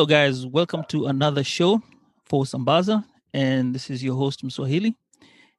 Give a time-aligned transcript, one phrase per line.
[0.00, 0.46] Hello, guys.
[0.46, 1.82] Welcome to another show
[2.24, 3.04] for Sambaza.
[3.34, 4.94] And this is your host, Mswahili.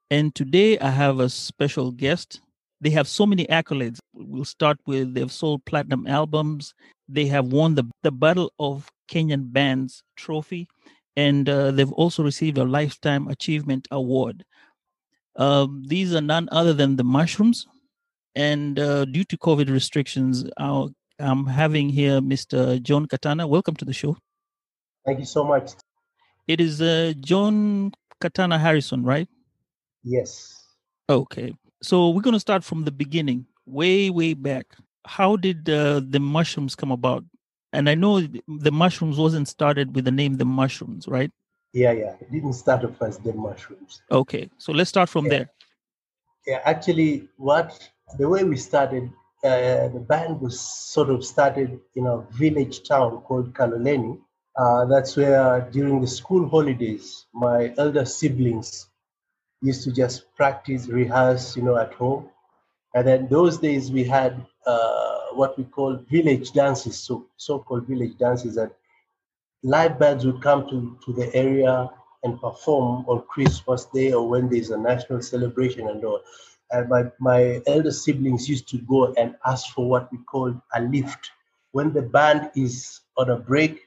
[0.10, 2.42] And today I have a special guest.
[2.82, 4.00] They have so many accolades.
[4.16, 6.74] We'll start with they've sold platinum albums.
[7.08, 10.68] They have won the, the Battle of Kenyan Bands trophy.
[11.16, 14.44] And uh, they've also received a Lifetime Achievement Award.
[15.36, 17.68] Um, these are none other than the Mushrooms.
[18.34, 20.90] And uh, due to COVID restrictions, our
[21.20, 22.82] I'm having here Mr.
[22.82, 23.46] John Katana.
[23.46, 24.18] Welcome to the show.
[25.06, 25.72] Thank you so much.
[26.48, 29.28] It is uh, John Katana Harrison, right?
[30.04, 30.66] Yes.
[31.10, 31.54] Okay.
[31.82, 34.68] So we're going to start from the beginning, way, way back.
[35.06, 37.24] How did uh, the mushrooms come about?
[37.74, 41.32] And I know the mushrooms wasn't started with the name the mushrooms, right?
[41.74, 42.16] Yeah, yeah.
[42.20, 44.02] It didn't start off as the mushrooms.
[44.12, 44.50] Okay.
[44.58, 45.30] So let's start from Yeah.
[45.32, 45.52] there.
[46.48, 47.80] Yeah, actually, what
[48.18, 49.10] the way we started,
[49.44, 54.20] uh, the band was sort of started in a village town called Kaloleni.
[54.56, 58.88] Uh, that's where during the school holidays, my elder siblings
[59.62, 62.30] used to just practice, rehearse, you know, at home.
[62.94, 68.18] And then those days we had uh, what we call village dances, so so-called village
[68.18, 68.72] dances, and
[69.64, 71.90] live bands would come to, to the area
[72.24, 76.22] and perform on Christmas Day or when there's a national celebration and all.
[76.72, 80.82] And my, my elder siblings used to go and ask for what we call a
[80.82, 81.32] lift.
[81.72, 83.82] When the band is on a break,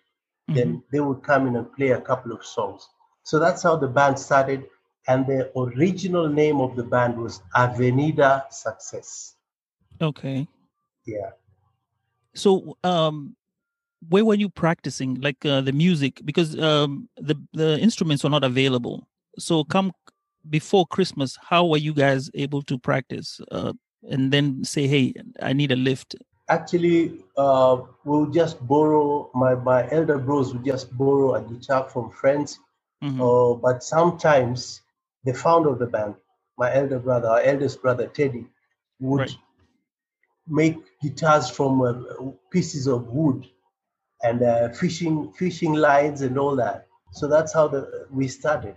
[0.48, 2.88] then they would come in and play a couple of songs.
[3.22, 4.68] So that's how the band started.
[5.08, 9.36] And the original name of the band was Avenida Success.
[10.00, 10.46] Okay.
[11.06, 11.30] Yeah.
[12.34, 13.36] So um
[14.08, 18.44] where were you practicing like uh, the music because um the the instruments were not
[18.44, 19.06] available.
[19.38, 19.92] So come
[20.50, 23.72] before Christmas, how were you guys able to practice uh
[24.10, 26.16] and then say hey, I need a lift?
[26.48, 32.10] Actually, uh, we'll just borrow, my, my elder bros would just borrow a guitar from
[32.10, 32.58] friends.
[33.02, 33.20] Mhm.
[33.20, 34.80] Uh, but sometimes
[35.24, 36.14] the founder of the band,
[36.58, 38.46] my elder brother, our eldest brother, Teddy,
[39.00, 39.36] would Right.
[40.48, 41.94] make guitars from uh,
[42.50, 43.44] pieces of wood
[44.22, 46.86] and uh, fishing fishing lines and all that.
[47.12, 48.74] So that's how the, we started.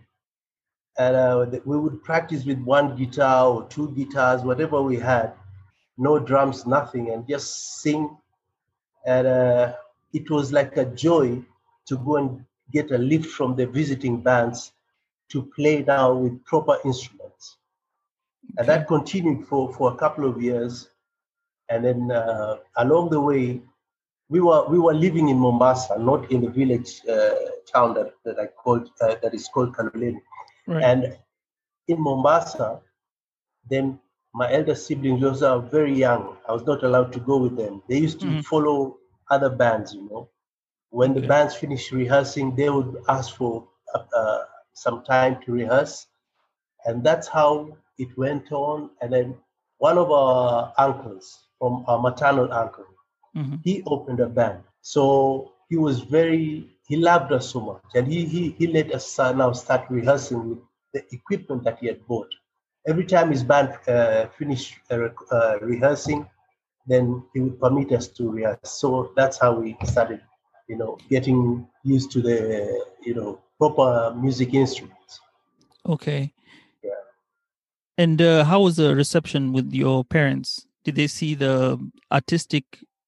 [0.98, 5.34] And uh, we would practice with one guitar or two guitars, whatever we had,
[5.98, 8.16] no drums, nothing, and just sing.
[9.06, 9.74] And uh,
[10.14, 11.42] it was like a joy
[11.88, 14.74] to go and get a lift from the visiting bands
[15.30, 17.58] to play now with proper instruments.
[18.58, 20.90] And that continued for, for a couple of years.
[21.70, 23.62] And then uh, along the way,
[24.30, 27.36] we were we were living in Mombasa, not in the village uh,
[27.72, 30.22] town that, that I called uh, that is called Kaloleni.
[30.66, 30.84] Right.
[30.84, 31.18] And
[31.88, 32.82] in Mombasa,
[33.70, 34.00] then
[34.38, 36.38] my elder siblings was uh, very young.
[36.50, 37.82] I was not allowed to go with them.
[37.90, 38.48] They used to Mhm.
[38.50, 38.98] follow
[39.32, 40.30] other bands, you know.
[40.92, 41.34] When the Okay.
[41.34, 44.40] bands finished rehearsing, they would ask for uh, uh,
[44.74, 46.06] some time to rehearse.
[46.86, 48.90] And that's how it went on.
[49.02, 49.36] And then
[49.78, 51.26] one of our uncles,
[51.60, 52.86] from our maternal uncle,
[53.36, 53.64] Mhm.
[53.64, 54.60] he opened a band.
[54.82, 57.84] So he was very, he loved us so much.
[57.96, 60.60] And he, he, he let us now start rehearsing with
[60.94, 62.30] the equipment that he had bought.
[62.88, 66.26] Every time his band uh, finished uh, uh, rehearsing,
[66.88, 68.58] then he would permit us to rehearse.
[68.64, 70.22] So that's how we started,
[70.70, 75.20] you know, getting used to the, you know, proper music instruments.
[75.86, 76.34] Okay.
[76.84, 76.92] Yeah.
[77.98, 80.66] And uh, how was the reception with your parents?
[80.86, 81.78] Did they see the
[82.10, 82.64] artistic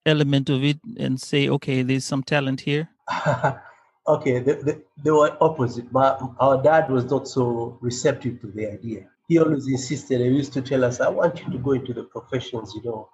[0.06, 2.90] element of it and say, okay, there's some talent here?
[4.08, 5.92] okay, they, they, they were opposite.
[5.92, 9.08] But our dad was not so receptive to the idea.
[9.30, 10.22] He always insisted.
[10.22, 12.74] He used to tell us, "I want you to go into the professions.
[12.76, 13.10] You know,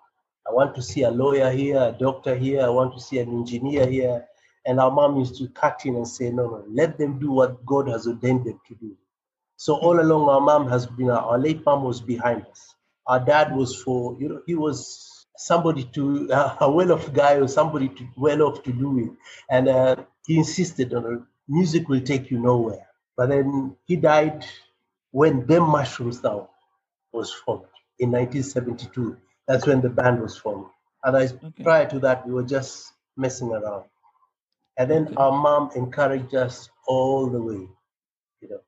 [0.50, 2.64] I want to see a lawyer here, a doctor here.
[2.64, 4.26] I want to see an engineer here."
[4.68, 7.66] And our mom used to cut in and say, "No, no, let them do what
[7.66, 8.98] God has ordained them to do."
[9.58, 11.12] So all along, our mom has been.
[11.12, 12.76] Our late mom was behind us.
[13.08, 14.18] Our dad was for.
[14.20, 16.30] You know, he was somebody to
[16.62, 19.12] a well-off guy or somebody to well-off to do it,
[19.50, 19.98] and uh,
[20.28, 21.28] he insisted on.
[21.48, 22.88] Music will take you nowhere.
[23.18, 24.46] But then he died
[25.16, 26.50] when Them Mushrooms now
[27.14, 29.16] was formed in 1972.
[29.48, 30.68] That's when the band was formed.
[31.06, 31.64] Otherwise, Okay.
[31.64, 33.86] prior to that, we were just messing around.
[34.78, 35.16] And then Okay.
[35.16, 37.64] our mom encouraged us all the way.
[38.42, 38.62] You know,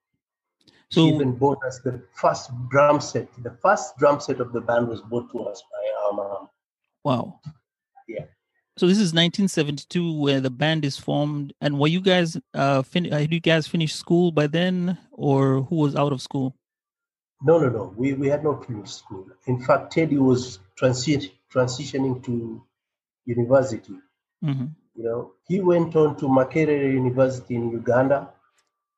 [0.89, 3.27] So she even bought us the first drum set.
[3.43, 6.49] The first drum set of the band was bought to us by our mom.
[7.03, 7.41] wow.
[8.07, 8.25] Yeah.
[8.77, 11.51] So this is 1972 where the band is formed.
[11.61, 15.63] And were you guys uh, fin- uh, did you guys finish school by then, or
[15.63, 16.55] who was out of school?
[17.41, 17.93] No, no, no.
[17.97, 19.25] We, we had not finished school.
[19.47, 22.63] In fact, Teddy was transi- transitioning to
[23.25, 23.95] university.
[24.43, 24.65] hmm
[24.95, 28.29] You know, he went on to Makerere University in Uganda,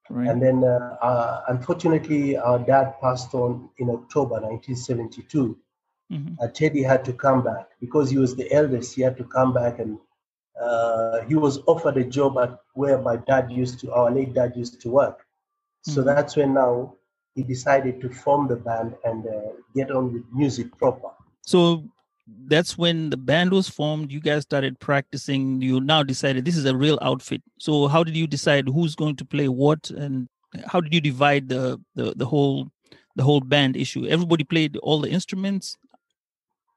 [0.10, 0.28] Right.
[0.28, 5.56] and then uh, uh, unfortunately, our dad passed on in October 1972.
[6.09, 8.95] Hmm Uh, Teddy had to come back because he was the eldest.
[8.95, 9.97] He had to come back, and
[10.61, 14.53] uh, he was offered a job at where my dad used to, our late dad
[14.56, 15.25] used to work.
[15.83, 16.06] So Mhm.
[16.06, 16.95] that's when now
[17.35, 21.11] he decided to form the band and uh, get on with music proper.
[21.45, 21.83] So
[22.47, 24.11] that's when the band was formed.
[24.11, 25.61] You guys started practicing.
[25.61, 27.41] You now decided this is a real outfit.
[27.57, 30.27] So how did you decide who's going to play what, and
[30.65, 32.69] how did you divide the the, the whole
[33.15, 34.06] the whole band issue?
[34.07, 35.77] Everybody played all the instruments.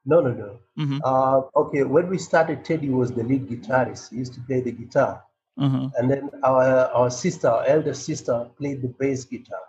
[0.05, 0.59] No, no, no.
[0.77, 4.09] hmm Uh, okay, when we started, Teddy was the lead guitarist.
[4.09, 5.23] He used to play the guitar.
[5.57, 5.89] Uh-huh.
[5.97, 6.63] And then our,
[6.99, 9.65] our sister, our elder sister, played the bass guitar.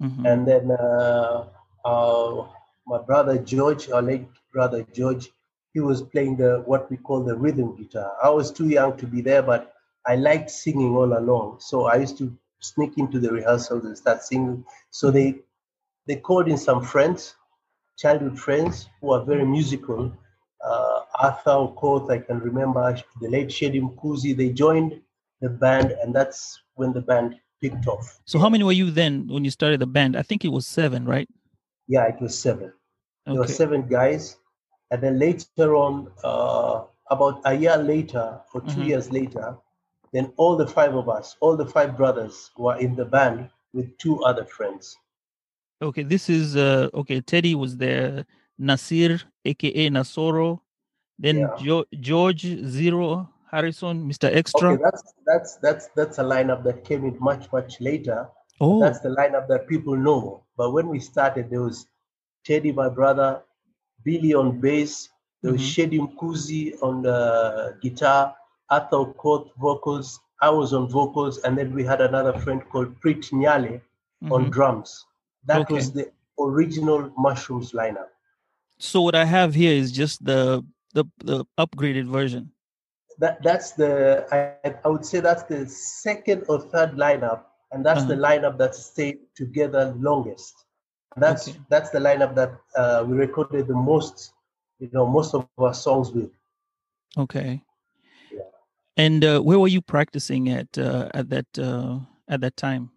[0.00, 1.44] hmm And then uh,
[1.84, 2.46] uh,
[2.86, 5.30] my brother George, our late brother George,
[5.72, 8.12] he was playing the what we call the rhythm guitar.
[8.22, 9.72] I was too young to be there, but
[10.06, 11.58] I liked singing all along.
[11.60, 14.64] So I used to sneak into the rehearsals and start singing.
[14.90, 15.40] So they
[16.06, 17.34] they called in some friends,
[17.96, 20.12] childhood friends who are very musical.
[20.64, 24.36] Uh, Arthur Okoth, I can remember the late Shedi Mkuzi.
[24.36, 25.00] They joined
[25.40, 28.20] the band, and that's when the band picked off.
[28.24, 30.16] So how many were you then when you started the band?
[30.16, 31.28] I think it was seven, right?
[31.88, 32.72] Yeah, it was seven.
[33.26, 34.36] There were seven guys,
[34.90, 38.86] and then later on, uh, about a year later or 2 Mhm.
[38.86, 39.56] years later,
[40.12, 43.96] then all the five of us, all the five brothers, were in the band with
[43.98, 44.96] two other friends.
[45.82, 46.02] Okay.
[46.02, 47.20] This is uh okay.
[47.20, 48.24] Teddy was there.
[48.58, 50.60] Nasir, aka Nasoro.
[51.18, 51.54] Then Yeah.
[51.58, 54.34] jo- George Zero Harrison, Mr.
[54.34, 54.72] Extra.
[54.72, 58.28] Okay, that's that's that's that's a lineup that came in much much later.
[58.60, 60.42] oh, That's the lineup that people know.
[60.56, 61.86] But when we started, there was
[62.44, 63.42] Teddy, my brother,
[64.04, 65.10] Billy on bass,
[65.42, 65.72] there was Mhm.
[65.72, 68.34] Shedi Mkuzi on the guitar,
[68.70, 73.20] Arthur Okoth vocals, I was on vocals, and then we had another friend called Prit
[73.32, 73.80] Nyale
[74.30, 74.50] on mhm.
[74.50, 75.04] drums.
[75.46, 75.74] That Okay.
[75.74, 78.08] was the original Mushrooms lineup.
[78.78, 82.52] So what I have here is just the the the upgraded version.
[83.18, 88.04] That that's the I, I would say that's the second or third lineup, and that's
[88.04, 90.54] the lineup that stayed together longest.
[91.16, 91.58] That's Okay.
[91.70, 94.32] that's the lineup that uh, we recorded the most,
[94.78, 96.30] you know, most of our songs with.
[97.16, 97.62] Okay.
[98.30, 98.40] Yeah.
[98.98, 102.90] And uh, where were you practicing at uh, at that uh, at that time?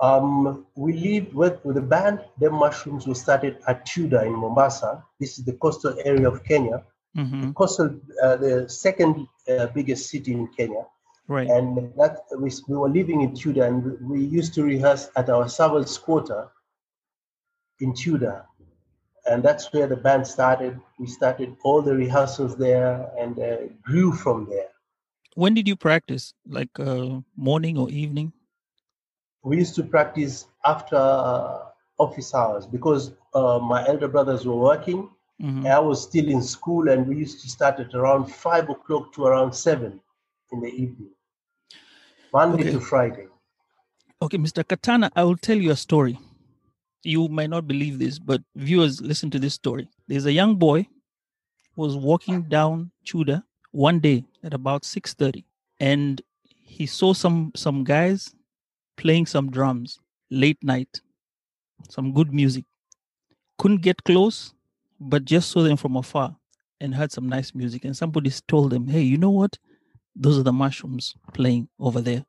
[0.00, 2.20] Um, we lived with, with the band.
[2.38, 5.04] The mushrooms were started at Tudor in Mombasa.
[5.18, 6.84] This is the coastal area of Kenya.
[7.14, 10.84] hmm Coastal, uh, the second uh, biggest city in Kenya.
[11.28, 11.48] Right.
[11.48, 15.30] and that we, we were living in Tudor, and we, we used to rehearse at
[15.30, 16.48] our servants' quarter
[17.78, 18.44] in Tudor,
[19.30, 20.80] and that's where the band started.
[20.98, 24.70] We started all the rehearsals there, and uh, grew from there.
[25.36, 26.34] When did you practice?
[26.48, 28.32] Like uh, morning or evening?
[29.42, 31.58] We used to practice after uh,
[31.98, 35.08] office hours because uh, my elder brothers were working.
[35.40, 35.66] Mhm.
[35.66, 39.24] I was still in school, and we used to start at around five o'clock to
[39.24, 40.00] around seven
[40.52, 41.10] in the evening,
[42.32, 42.72] Monday Okay.
[42.72, 43.28] to Friday.
[44.22, 44.66] Okay, Mr.
[44.66, 46.18] Katana, I will tell you a story.
[47.02, 49.88] You might not believe this, but viewers, listen to this story.
[50.08, 50.86] There's a young boy
[51.74, 55.44] who was walking down Chuda one day at about 6:30,
[55.78, 58.34] and he saw some some guys
[59.00, 59.98] playing some drums
[60.30, 61.00] late night,
[61.88, 62.64] some good music.
[63.58, 64.52] Couldn't get close,
[65.00, 66.36] but just saw them from afar
[66.80, 67.84] and heard some nice music.
[67.86, 69.58] And somebody told them, "Hey, you know what?
[70.14, 72.24] Those are the mushrooms playing over there,"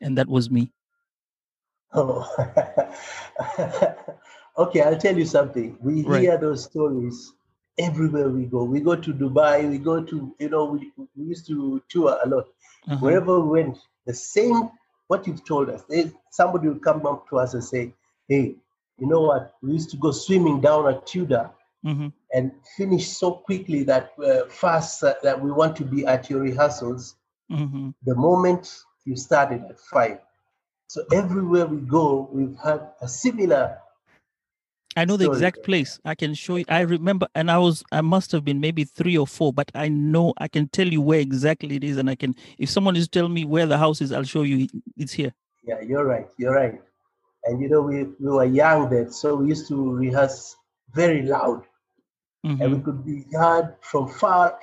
[0.00, 0.72] and that was me.
[1.94, 2.24] Oh,
[4.58, 4.80] okay.
[4.80, 5.76] I'll tell you something.
[5.80, 6.22] We Right.
[6.22, 7.32] hear those stories
[7.78, 8.64] everywhere we go.
[8.64, 9.68] We go to Dubai.
[9.68, 12.46] We go to you know we, we used to tour a lot.
[12.88, 12.96] Uh-huh.
[13.04, 14.70] Wherever we went, the same
[15.12, 15.82] what you've told us.
[16.30, 17.82] Somebody will come up to us and say,
[18.28, 18.44] "Hey,
[19.00, 19.54] you know what?
[19.62, 21.50] We used to go swimming down at Tudor,
[21.84, 22.12] Mhm.
[22.36, 26.40] and finish so quickly that uh, fast uh, that we want to be at your
[26.48, 27.16] rehearsals
[27.50, 28.64] hmm the moment
[29.04, 30.18] you started at five.
[30.88, 33.64] So everywhere we go, we've had a similar.
[34.96, 35.98] I know the exact place.
[36.04, 36.64] I can show you.
[36.68, 39.88] I remember, and I was, I must have been maybe three or four, but I
[39.88, 42.34] know I can tell you where exactly it is, and I can.
[42.58, 44.68] If someone is telling me where the house is, I'll show you.
[44.96, 45.32] It's here.
[45.64, 46.26] Yeah, you're right.
[46.38, 46.80] You're right.
[47.44, 50.56] And you know, we, we were young then, so we used to rehearse
[50.94, 51.62] very loud,
[52.44, 52.84] and we Mhm.
[52.84, 54.58] could be heard from far,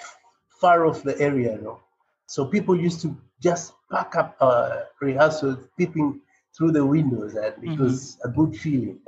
[0.61, 1.55] far off the area.
[1.55, 1.79] You know,
[2.27, 6.21] so people used to just pack up uh, rehearsals, peeping
[6.55, 8.99] through the windows, and it was a good feeling.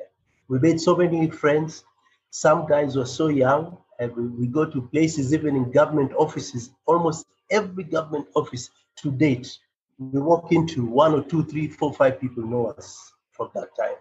[0.51, 1.85] We made so many friends.
[2.29, 7.25] Some guys were so young, and we, go to places, even in government offices, almost
[7.49, 9.57] every government office to date.
[9.97, 13.95] We walk into one or two, three, four, five people know us from that time.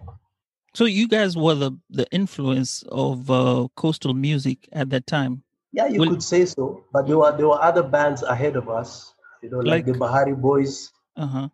[0.75, 5.45] So you guys were the the influence of uh, coastal music at that time.
[5.73, 9.15] Yeah, you could say so, but there were there were other bands ahead of us.
[9.43, 11.49] You know, like, the Bahari Boys, Uh huh.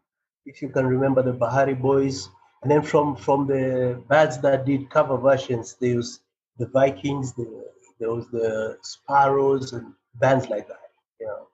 [0.46, 2.28] if you can remember the Bahari Boys,
[2.62, 6.20] and then from from the bands that did cover versions, there was
[6.58, 7.64] the Vikings, the,
[7.98, 10.80] there was the Sparrows, and bands like that.
[11.20, 11.48] You know,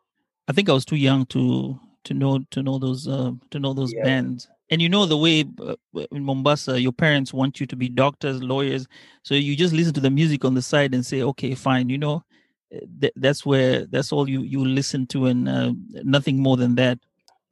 [0.48, 3.72] I think I was too young to to know to know those uh, to know
[3.74, 4.04] those Yeah.
[4.04, 4.48] bands.
[4.70, 5.76] And you know the way uh,
[6.12, 8.86] in Mombasa, your parents want you to be doctors, lawyers,
[9.22, 11.98] so you just listen to the music on the side and say, "Okay, fine." You
[11.98, 12.24] know,
[12.74, 16.74] uh, th- that's where that's all you you listen to, and uh, nothing more than
[16.76, 16.98] that.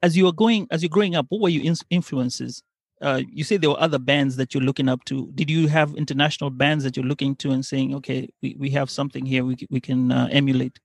[0.01, 2.63] As you were going, as you're growing up, what were your ins- influences?
[3.01, 5.31] Uh, you say there were other bands that you're looking up to.
[5.33, 8.89] Did you have international bands that you're looking to and saying, "Okay, we, we have
[8.89, 10.79] something here we we can uh, emulate"?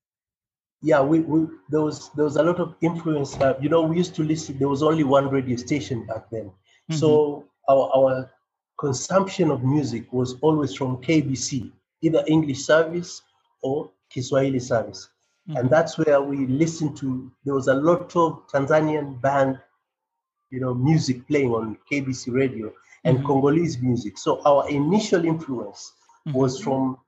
[0.83, 3.37] yeah, we, we there was there was a lot of influence.
[3.37, 4.59] Uh, you know, we used to listen.
[4.59, 6.51] There was only one radio station back then,
[6.91, 6.95] Mhm.
[7.01, 7.09] so
[7.69, 8.31] our our
[8.79, 13.23] consumption of music was always from KBC, either English service
[13.63, 15.09] or Kiswahili service,
[15.49, 15.59] Mhm.
[15.61, 17.31] and that's where we listened to.
[17.45, 19.59] There was a lot of Tanzanian band,
[20.50, 22.73] you know, music playing on KBC radio
[23.05, 23.26] and Mhm.
[23.26, 24.19] Congolese music.
[24.19, 25.93] So our initial influence
[26.26, 26.35] Mhm.
[26.35, 26.99] was from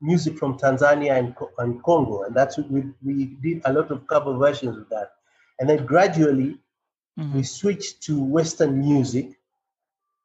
[0.00, 4.06] music from Tanzania and, and Congo, and that's what we, we did a lot of
[4.06, 5.12] cover versions of that.
[5.58, 6.58] And then gradually
[7.16, 7.32] Mhm.
[7.32, 9.38] we switched to Western music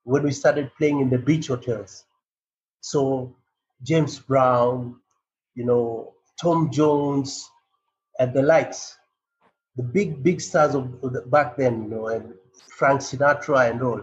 [0.03, 2.03] when we started playing in the beach hotels.
[2.82, 3.34] So
[3.84, 4.96] James Brown,
[5.56, 7.50] you know, Tom Jones,
[8.20, 8.98] and the likes,
[9.75, 12.34] the big big stars of, of the, back then, you know, and
[12.68, 14.01] Frank Sinatra and all.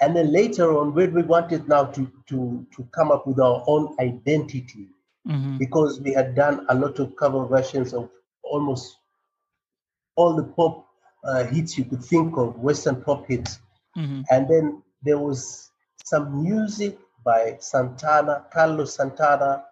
[0.00, 3.62] And then later on, when we wanted now to to to come up with our
[3.66, 4.88] own identity,
[5.26, 5.58] Mhm.
[5.58, 8.10] because we had done a lot of cover versions of
[8.42, 8.96] almost
[10.16, 10.86] all the pop
[11.24, 13.58] uh, hits you could think of, Western pop hits.
[13.96, 14.24] Mhm.
[14.30, 15.70] And then there was
[16.04, 19.64] some music by Santana, Carlos Santana,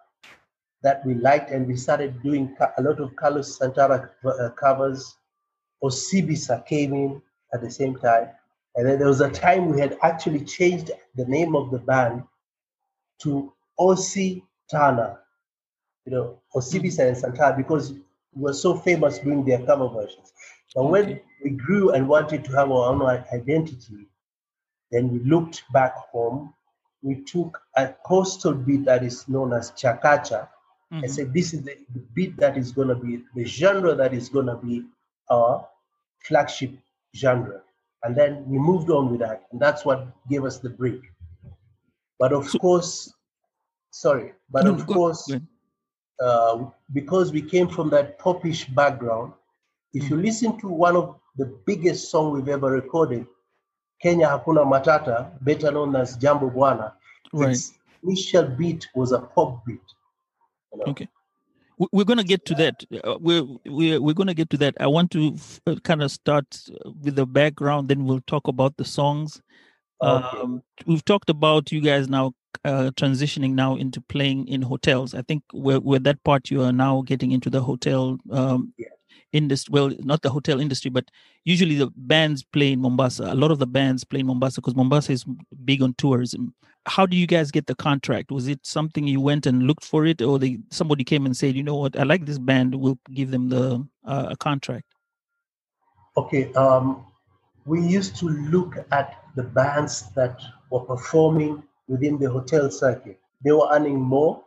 [0.83, 5.15] that we liked, and we started doing a lot of Carlos Santana uh, covers.
[5.83, 7.21] Osibisa came in
[7.53, 8.29] at the same time.
[8.75, 12.23] And then there was a time we had actually changed the name of the band
[13.21, 15.19] to Osi Tana,
[16.05, 17.93] you know, Osibisa and Santana, because
[18.33, 20.33] we were so famous doing their cover versions.
[20.75, 21.23] But when Okay.
[21.43, 23.01] we grew and wanted to have our own
[23.33, 24.07] identity,
[24.91, 26.53] then we looked back home.
[27.01, 30.47] We took a coastal beat that is known as chakacha
[31.01, 31.11] and Mhm.
[31.11, 34.29] said, This is the, the beat that is going to be the genre that is
[34.29, 34.83] going to be
[35.29, 35.67] our
[36.19, 36.71] flagship
[37.15, 37.61] genre.
[38.03, 39.43] And then we moved on with that.
[39.51, 41.01] And that's what gave us the break.
[42.19, 43.13] But of So- course,
[43.91, 45.31] sorry, but No, of go- course,
[46.21, 49.33] uh, because we came from that popish background,
[49.93, 50.21] if you Mhm.
[50.23, 53.25] listen to one of the biggest songs we've ever recorded,
[54.01, 56.93] Kenya Hakuna Matata, better known as Jambo Bwana,
[57.31, 57.51] Right.
[57.51, 59.81] its initial beat was a pop beat.
[60.73, 60.85] you know.
[60.85, 61.07] Okay.
[61.83, 62.83] We- We're going to get to that.
[63.03, 64.75] Uh, We're we're we're going to get to that.
[64.79, 65.35] I want to
[65.67, 66.47] uh, kind of start
[67.03, 69.41] with the background, then we'll talk about the songs.
[70.01, 70.37] Okay.
[70.41, 72.33] Um, we've talked about you guys now
[72.65, 75.13] uh, transitioning now into playing in hotels.
[75.13, 78.87] I think we're that part you are now getting into the hotel um, Yeah.
[79.31, 79.71] industry.
[79.73, 81.05] Well, not the hotel industry, but
[81.45, 83.23] usually the bands play in Mombasa.
[83.23, 85.25] A lot of the bands play in Mombasa because Mombasa is
[85.65, 86.53] big on tourism.
[86.85, 88.31] How do you guys get the contract?
[88.31, 91.55] Was it something you went and looked for it, or they somebody came and said,
[91.55, 94.85] you know what, I like this band, we'll give them the uh, a contract?
[96.17, 97.05] Okay, um,
[97.65, 103.19] we used to look at the bands that were performing within the hotel circuit.
[103.43, 104.43] They were earning more,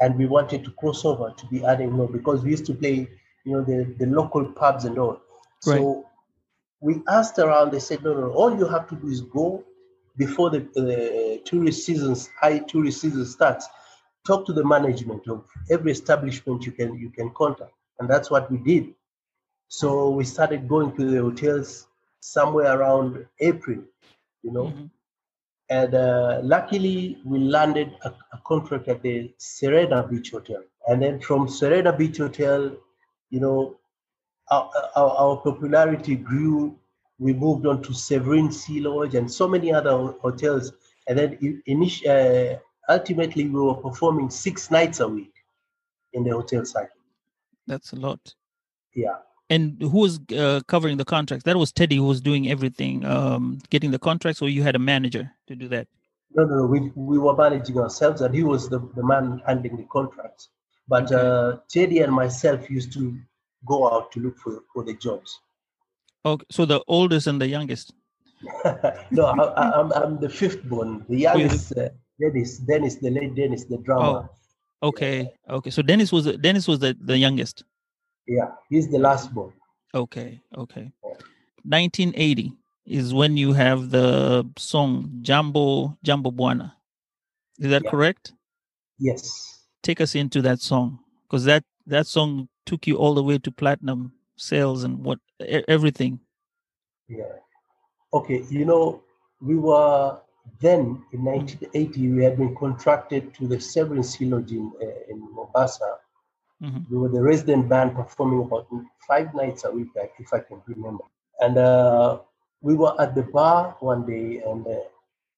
[0.00, 3.08] and we wanted to cross over to be earning more because we used to play,
[3.44, 5.20] you know, the, the local pubs and all.
[5.60, 6.06] So
[6.80, 7.70] we asked around.
[7.72, 9.62] They said, no, no, all you have to do is go
[10.16, 13.66] before the, tourist seasons, high tourist season starts.
[14.26, 18.50] talk to the management of every establishment you can you can contact, and that's what
[18.50, 18.84] we did.
[19.68, 21.88] So we started going to the hotels
[22.20, 23.80] somewhere around April,
[24.42, 24.90] you know, Mhm.
[25.70, 31.20] and uh, luckily we landed a, a contract at the Serena Beach Hotel, and then
[31.20, 32.70] from Serena Beach Hotel,
[33.30, 33.76] you know,
[34.50, 36.76] our, our, our popularity grew.
[37.22, 40.72] We moved on to Severin Sea Lodge and so many other hotels,
[41.06, 45.34] and then in, init- uh, ultimately we were performing six nights a week
[46.14, 47.02] in the hotel cycle.
[47.68, 48.34] That's a lot.
[48.94, 49.18] Yeah.
[49.50, 51.44] And who was uh, covering the contracts?
[51.44, 54.80] That was Teddy who was doing everything, um, getting the contracts, or you had a
[54.80, 55.86] manager to do that?
[56.34, 56.66] No, no, no.
[56.66, 60.48] We, we were managing ourselves, and he was the, the man handling the contracts.
[60.88, 63.16] But uh, Teddy and myself used to
[63.64, 65.38] go out to look for, for the jobs.
[66.24, 67.92] Okay, so the oldest and the youngest.
[69.10, 71.04] no, I, I, I'm, I'm the fifth born.
[71.08, 71.88] The Oh, the- youngest, uh,
[72.20, 74.28] Dennis, Dennis, the late Dennis, the drummer.
[74.82, 75.70] Okay, okay.
[75.70, 77.64] So Dennis was Dennis was the, the youngest.
[78.26, 79.52] Yeah, he's the last born.
[79.94, 80.92] Okay, okay.
[81.64, 82.52] 1980
[82.86, 86.72] is when you have the song Jambo Jambo Bwana.
[87.58, 87.90] Is that Yeah.
[87.90, 88.32] correct?
[88.98, 89.64] Yes.
[89.82, 93.50] Take us into that song because that that song took you all the way to
[93.52, 95.18] platinum sales and what
[95.68, 96.20] everything.
[97.08, 97.36] Yeah.
[98.12, 99.02] Okay, you know,
[99.40, 100.18] we were
[100.60, 105.18] then in 1980, we had been contracted to the Severin Sea Lodge in, uh, in
[105.34, 105.98] Mombasa.
[106.62, 106.88] Mhm.
[106.90, 108.68] We were the resident band performing about
[109.08, 111.04] five nights a week, if I can remember.
[111.40, 112.20] And uh,
[112.60, 114.80] we were at the bar one day, and uh,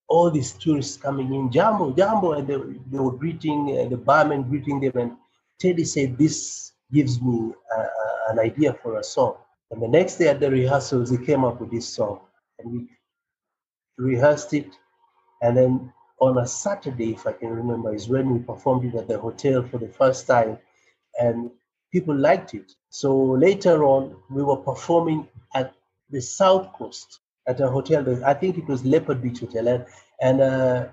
[0.09, 2.57] all these tourists coming in, Jambo, Jambo, and they,
[2.91, 4.97] they were greeting uh, the barman, greeting them.
[4.97, 5.13] And
[5.59, 7.87] Teddy said, This gives me uh,
[8.29, 9.37] an idea for a song.
[9.71, 12.21] And the next day at the rehearsals, he came up with this song,
[12.59, 12.89] and we
[13.99, 14.77] rehearsed it.
[15.43, 19.09] And then on a Saturday, if I can remember, is when we performed it at
[19.09, 20.59] the hotel for the first time,
[21.21, 21.51] and
[21.93, 22.73] people liked it.
[22.91, 25.75] So later on, we were performing at
[26.11, 28.25] the South Coast at a hotel.
[28.25, 29.87] I think it was Leopard Beach Hotel, and,
[30.21, 30.87] and uh,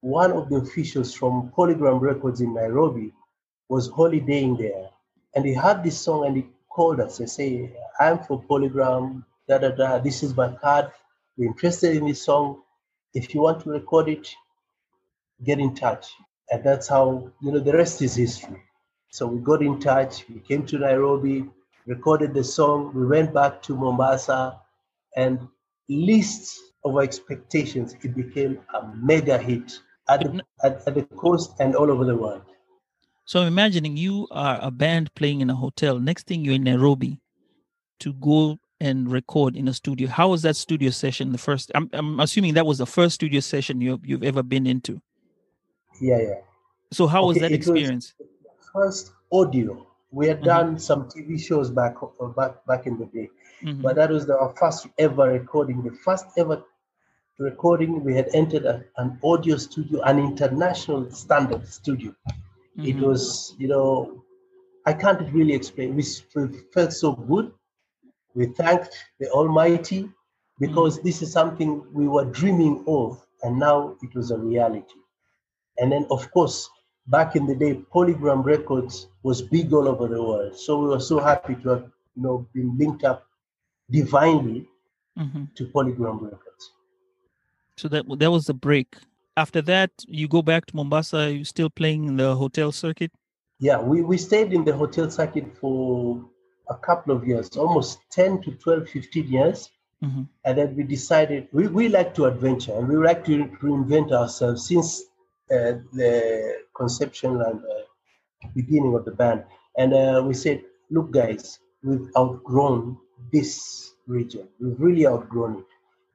[0.00, 3.12] one of the officials from Polygram Records in Nairobi
[3.68, 4.90] was holidaying there,
[5.34, 9.24] and he heard this song and he called us and say, "I'm for Polygram.
[9.48, 9.98] Da da da.
[9.98, 10.90] This is my card.
[11.36, 12.62] We're interested in this song.
[13.14, 14.28] If you want to record it,
[15.44, 16.06] get in touch."
[16.50, 18.62] And that's how you know the rest is history.
[19.10, 20.28] So we got in touch.
[20.28, 21.48] We came to Nairobi,
[21.86, 22.92] recorded the song.
[22.94, 24.60] We went back to Mombasa,
[25.16, 25.48] and
[25.88, 29.72] least of our expectations, it became a mega hit
[30.08, 32.42] at the, at, at the coast and all over the world.
[33.24, 35.98] So I'm imagining you are a band playing in a hotel.
[35.98, 37.20] Next thing you're in Nairobi
[38.00, 40.08] to go and record in a studio.
[40.08, 41.32] How was that studio session?
[41.32, 44.66] The first, I'm, I'm assuming that was the first studio session you've, you've ever been
[44.66, 45.00] into.
[46.00, 46.34] Yeah, yeah.
[46.92, 48.14] So how was that it was- experience?
[48.72, 49.86] First audio.
[50.10, 50.44] We had Mhm.
[50.44, 53.30] done some TV shows back uh, back back in the day,
[53.62, 53.82] Mhm.
[53.82, 55.82] but that was the, our first ever recording.
[55.82, 56.62] The first ever
[57.38, 58.02] recording.
[58.04, 62.14] We had entered a, an audio studio, an international standard studio.
[62.76, 63.06] It Mhm.
[63.06, 64.24] was, you know,
[64.86, 65.94] I can't really explain.
[65.94, 66.02] We
[66.72, 67.52] felt so good.
[68.34, 70.10] We thanked the Almighty
[70.58, 75.00] because this is something we were dreaming of, and now it was a reality.
[75.78, 76.68] And then, of course,
[77.06, 80.56] back in the day, Polygram Records was big all over the world.
[80.56, 83.26] So we were so happy to have, you know, been linked up
[83.90, 84.68] divinely
[85.16, 85.54] Mhm.
[85.54, 86.72] to Polygram Records.
[87.76, 88.96] So that that was the break.
[89.36, 91.32] After that, you go back to Mombasa.
[91.32, 93.12] You still playing in the hotel circuit.
[93.58, 96.24] Yeah, we, we stayed in the hotel circuit for
[96.68, 99.70] a couple of years, almost 10 to 12, 15 years.
[100.02, 100.28] Mhm.
[100.44, 104.66] And then we decided we, we like to adventure and we like to reinvent ourselves
[104.66, 105.02] since
[105.50, 109.44] uh, the conception and uh, beginning of the band.
[109.76, 112.98] And uh, we said, look, guys, we've outgrown
[113.32, 114.48] this region.
[114.60, 115.64] We've really outgrown it.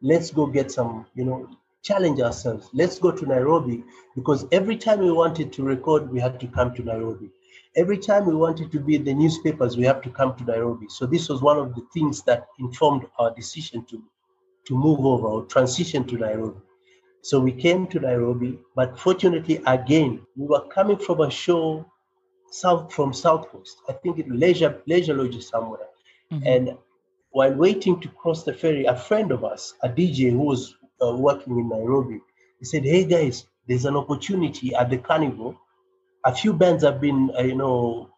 [0.01, 1.49] Let's go get some, you know,
[1.83, 2.69] challenge ourselves.
[2.73, 3.83] Let's go to Nairobi
[4.15, 7.29] because every time we wanted to record, we had to come to Nairobi.
[7.75, 10.87] Every time we wanted to be in the newspapers, we have to come to Nairobi.
[10.89, 14.01] So this was one of the things that informed our decision to
[14.67, 16.59] to move over or transition to Nairobi.
[17.21, 21.85] So we came to Nairobi, but fortunately, again, we were coming from a show
[22.51, 23.77] south from South Coast.
[23.89, 25.87] I think it was Leisure Leisure Lodge somewhere.
[26.31, 26.43] Mhm.
[26.45, 26.77] And
[27.31, 31.15] while waiting to cross the ferry, a friend of us, a DJ who was uh,
[31.15, 32.21] working in Nairobi,
[32.59, 35.57] he said, "Hey guys, there's an opportunity at the Carnivore.
[36.25, 38.09] A few bands have been, uh, you know,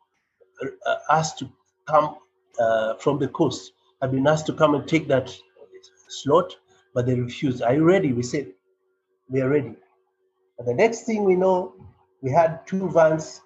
[0.87, 1.49] uh, asked to
[1.87, 2.17] come
[2.59, 3.73] uh, from the coast.
[4.01, 5.35] Have been asked to come and take that
[6.07, 6.55] slot,
[6.93, 7.61] but they refused.
[7.61, 8.13] Are you ready?
[8.13, 8.53] We said,
[9.29, 9.75] we are ready.
[10.57, 11.73] And the next thing we know,
[12.21, 13.41] we had two vans.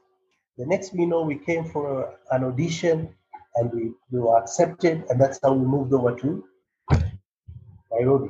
[0.57, 3.13] The next we know, we came for an audition
[3.55, 6.43] and we, we were accepted, and that's how we moved over to
[7.91, 8.29] Nairobi.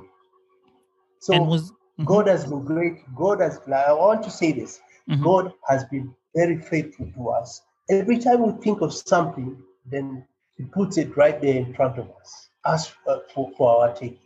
[1.25, 2.97] So and was mhm, God has been great.
[3.15, 5.23] God has, I want to say this mhm.
[5.23, 7.63] God has been very faithful to us.
[7.89, 9.57] Every time we think of something,
[9.87, 10.23] then
[10.57, 14.19] He puts it right there in front of us, us uh, for, for our taking.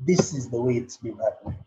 [0.00, 1.58] This is the way it's been happening.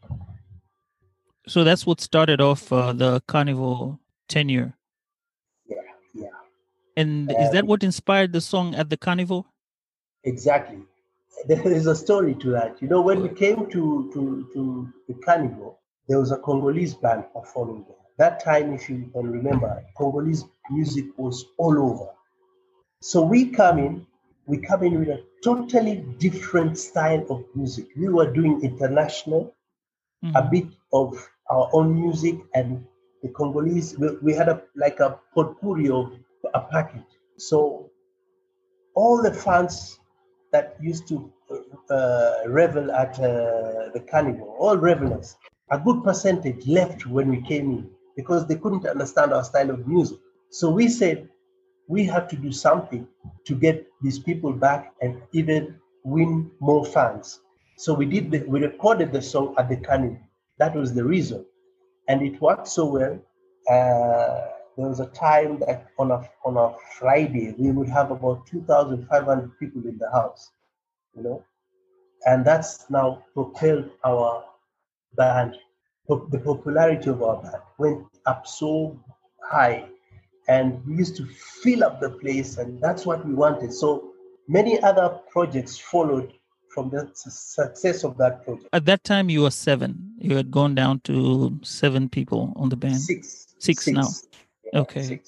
[1.48, 4.74] so that's what started off uh, the Carnivore tenure.
[5.66, 5.78] Yeah,
[6.14, 6.28] yeah,
[6.98, 9.46] And is that Um, what inspired the song at the Carnivore?
[10.26, 10.82] exactly.
[11.48, 12.82] There is a story to that.
[12.82, 15.76] You know, when we came to, to, to the Carnivore,
[16.08, 17.98] there was a Congolese band performing there.
[18.18, 22.10] That time, if you can remember, Congolese music was all over.
[23.02, 24.08] So we come in,
[24.46, 27.88] we come in with a totally different style of music.
[27.98, 29.54] We were doing international,
[30.36, 30.52] a Mhm.
[30.52, 32.86] bit of our own music, and
[33.24, 36.14] the Congolese, we, we had a like a potpourri of
[36.54, 37.12] a package.
[37.38, 37.90] So
[38.96, 40.00] all the fans
[40.54, 41.32] that used to
[41.90, 45.36] uh, revel at uh, the Carnivore, all revelers,
[45.72, 49.88] a good percentage left when we came in because they couldn't understand our style of
[49.88, 50.20] music.
[50.52, 51.28] So we said
[51.88, 53.08] we have to do something
[53.46, 57.40] to get these people back and even win more fans.
[57.78, 58.32] So we did.
[58.32, 60.22] The, we recorded the song at the Carnivore.
[60.60, 61.44] That was the reason,
[62.08, 63.20] and it worked so well.
[63.70, 68.48] Uh, there was a time that on a on a Friday we would have about
[68.48, 70.52] two thousand five hundred people in the house,
[71.16, 71.44] you know,
[72.26, 74.44] and that's now propelled our
[75.16, 75.56] band.
[76.08, 79.00] The popularity of our band went up so
[79.42, 79.86] high,
[80.48, 81.26] and we used to
[81.62, 83.72] fill up the place, and that's what we wanted.
[83.74, 84.12] So
[84.48, 86.34] many other projects followed
[86.74, 88.68] from the success of that project.
[88.74, 90.16] At that time, you were seven.
[90.18, 93.00] You had gone down to seven people on the band.
[93.00, 93.48] Six.
[93.60, 94.10] Six now.
[94.74, 95.22] Okay.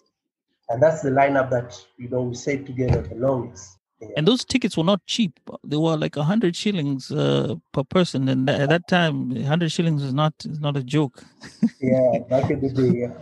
[0.70, 3.78] And that's the lineup that you know we stayed together the longest.
[4.02, 4.10] Yeah.
[4.18, 5.40] And those tickets were not cheap.
[5.64, 10.04] They were like a hundred shillings uh, per person, and at that time, hundred shillings
[10.04, 11.24] is not is not a joke.
[11.82, 13.14] yeah, back in the day, yeah.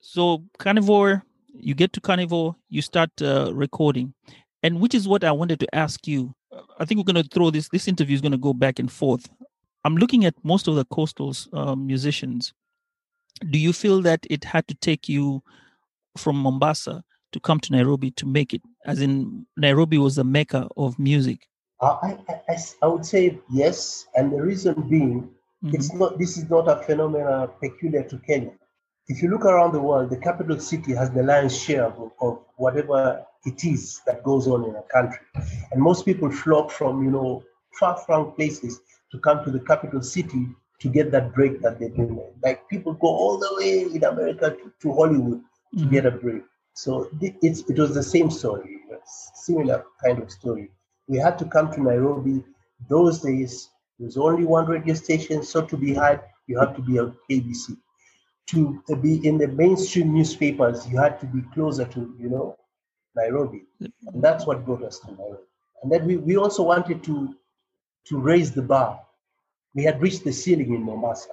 [0.00, 4.12] So carnivore, you get to carnivore, you start uh, recording,
[4.62, 6.34] and which is what I wanted to ask you.
[6.78, 7.68] I think we're going to throw this.
[7.68, 9.28] This interview is going to go back and forth.
[9.84, 12.52] I'm looking at most of the coastal uh, musicians.
[13.40, 15.42] Do you feel that it had to take you
[16.16, 18.62] from Mombasa to come to Nairobi to make it?
[18.86, 21.48] As in, Nairobi was the mecca of music.
[21.80, 22.18] Uh, I,
[22.48, 25.28] I, I, would say yes, and the reason being,
[25.64, 25.74] Mhm.
[25.74, 26.18] it's not.
[26.18, 28.52] This is not a phenomenon peculiar to Kenya.
[29.08, 32.38] If you look around the world, the capital city has the lion's share of, of
[32.56, 35.26] whatever it is that goes on in a country,
[35.72, 37.42] and most people flock from you know
[37.80, 40.46] far-flung places to come to the capital city
[40.84, 42.20] to get that break that they've been.
[42.44, 45.42] Like people go all the way in America to, to Hollywood
[45.78, 45.90] to Mhm.
[45.90, 46.44] get a break.
[46.74, 48.80] So it's, it was the same story,
[49.34, 50.70] similar kind of story.
[51.08, 52.44] We had to come to Nairobi.
[52.88, 56.82] Those days, there was only one radio station, so to be had, you had to
[56.82, 57.76] be on KBC.
[58.48, 62.56] To be in the mainstream newspapers, you had to be closer to, you know,
[63.16, 63.62] Nairobi.
[63.80, 65.44] And that's what brought us to Nairobi.
[65.82, 67.34] And then we, we also wanted to,
[68.08, 69.00] to raise the bar.
[69.74, 71.30] We had reached the ceiling in Mombasa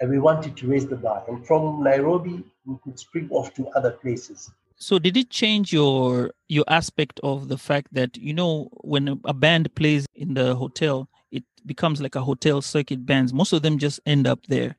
[0.00, 1.24] and we wanted to raise the bar.
[1.28, 4.50] And from Nairobi, we could spring off to other places.
[4.76, 9.32] So did it change your your aspect of the fact that you know when a-
[9.32, 13.32] band plays in the hotel, it becomes like a hotel circuit bands.
[13.32, 14.76] Most of them just end up there.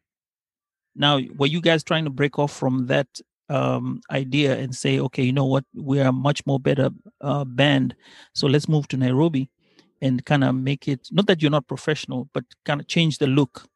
[0.96, 3.08] Now, were you guys trying to break off from that
[3.50, 6.90] um, idea and say, okay, you know what, we are a much more better
[7.22, 7.96] uh, band,
[8.34, 9.50] so let's move to Nairobi
[10.02, 13.28] and kind of make it not that you're not professional, but kind of change the
[13.28, 13.68] look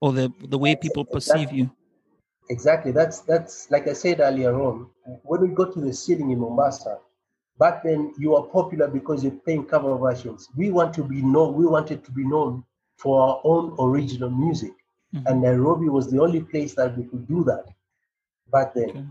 [0.00, 1.70] or the the way people perceive you.
[2.48, 2.90] Exactly.
[2.92, 4.88] That's that's like I said earlier on.
[5.22, 6.98] When we got to the ceiling in Mombasa,
[7.58, 10.48] back then you were popular because you're playing cover versions.
[10.56, 11.54] We want to be known.
[11.54, 12.64] We wanted to be known
[12.96, 14.72] for our own original music,
[15.14, 15.26] Mhm.
[15.26, 17.66] and Nairobi was the only place that we could do that
[18.50, 18.90] back then.
[18.90, 19.04] Okay.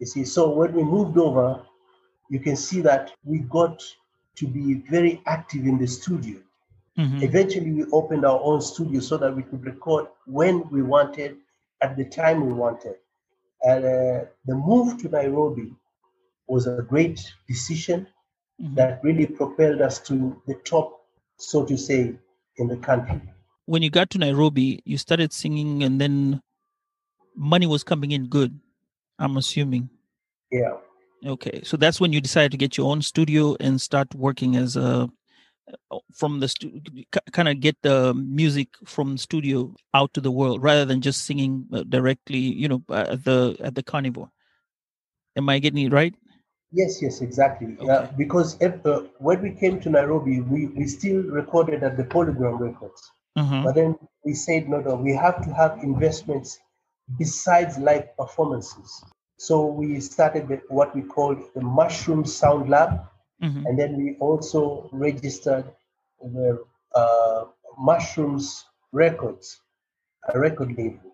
[0.00, 1.64] You see, so when we moved over,
[2.28, 3.82] you can see that we got
[4.36, 6.38] to be very active in the studio.
[6.98, 7.22] Mhm.
[7.22, 11.36] Eventually, we opened our own studio so that we could record when we wanted,
[11.80, 12.96] at the time we wanted.
[13.62, 15.72] And uh, the move to Nairobi
[16.46, 18.06] was a great decision
[18.60, 18.74] Mhm.
[18.76, 21.06] that really propelled us to the top,
[21.38, 22.16] so to say,
[22.56, 23.20] in the country.
[23.66, 26.40] when you got to Nairobi, you started singing, and then
[27.34, 28.60] money was coming in good.
[29.18, 29.88] I'm assuming.
[30.50, 30.76] Yeah.
[31.26, 34.76] Okay, so that's when you decided to get your own studio and start working as
[34.76, 35.08] a
[35.90, 36.80] uh, from the stu-
[37.32, 41.66] kind of get the music from studio out to the world rather than just singing
[41.72, 44.28] uh, directly you know at the at the carnivore
[45.36, 46.14] am i getting it right
[46.76, 47.76] Yes, yes, exactly.
[47.78, 47.88] Okay.
[47.88, 52.02] Uh, because if, uh, when we came to Nairobi, we, we still recorded at the
[52.02, 53.00] Polygram Records.
[53.36, 53.62] uh-huh.
[53.64, 56.58] But then we said, no, no, we have to have investments
[57.16, 59.04] besides live performances.
[59.36, 63.00] So we started the, what we called the Mushroom Sound Lab.
[63.42, 63.64] Mhm.
[63.66, 65.64] And then we also registered
[66.22, 67.44] the uh,
[67.78, 69.60] Mushrooms Records,
[70.32, 71.12] a record label.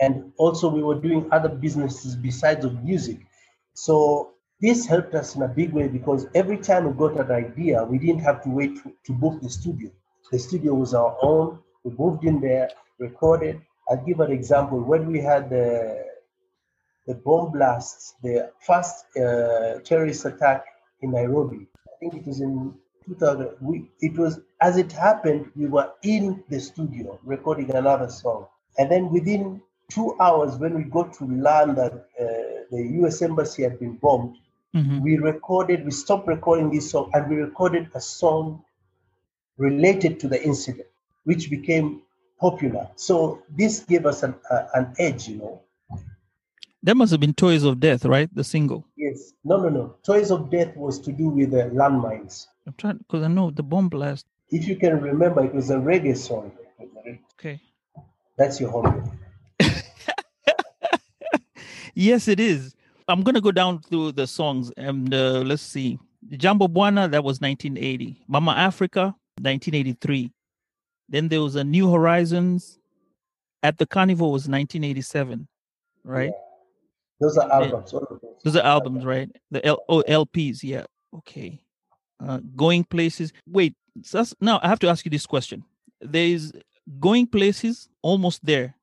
[0.00, 3.18] And also we were doing other businesses besides of music.
[3.74, 7.82] So this helped us in a big way because every time we got an idea,
[7.84, 9.90] we didn't have to wait to, to book the studio.
[10.30, 11.58] The studio was our own.
[11.84, 13.60] We moved in there, recorded.
[13.90, 14.80] I'll give an example.
[14.80, 16.04] When we had the
[17.08, 20.64] the bomb blasts, the first uh, terrorist attack
[21.02, 22.74] in Nairobi, I think it was in
[23.06, 23.48] 2000.
[23.60, 28.46] We, it was as it happened, we were in the studio recording another song,
[28.78, 32.26] and then within two hours, when we got to learn that uh,
[32.70, 33.22] the U.S.
[33.22, 34.36] embassy had been bombed,
[34.74, 35.00] Mhm.
[35.02, 38.62] we recorded, we stopped recording this song and we recorded a song
[39.56, 40.88] related to the incident,
[41.24, 42.02] which became
[42.40, 42.88] popular.
[42.96, 45.62] So this gave us an, uh, an edge, you know.
[46.82, 48.32] That must have been toys of death right?
[48.34, 48.86] The single.
[48.96, 49.32] Yes.
[49.44, 49.96] No, no, no.
[50.04, 52.46] Toys of Death was to do with the landmines.
[52.66, 54.26] i'm trying because i know the bomb blast.
[54.50, 56.52] If you can remember, it was a reggae song.
[57.34, 57.60] okay.
[58.36, 59.04] That's your homework.
[61.94, 62.74] yes it is.
[63.08, 65.98] I'm gonna go down through the songs and uh, let's see.
[66.30, 70.30] Jambo Bwana that was 1980 mama africa 1983
[71.08, 72.78] then there was a new horizons.
[73.62, 75.48] At the Carnivore was 1987
[76.04, 76.30] right
[77.20, 77.90] Those are albums.
[77.90, 78.20] Those.
[78.44, 79.30] those are albums right?
[79.50, 80.84] The L- oh, lps yeah
[81.16, 81.60] okay.
[82.20, 85.64] Uh, going places wait so that's, now i have to ask you this question.
[86.00, 86.52] There's
[87.00, 88.76] going places almost there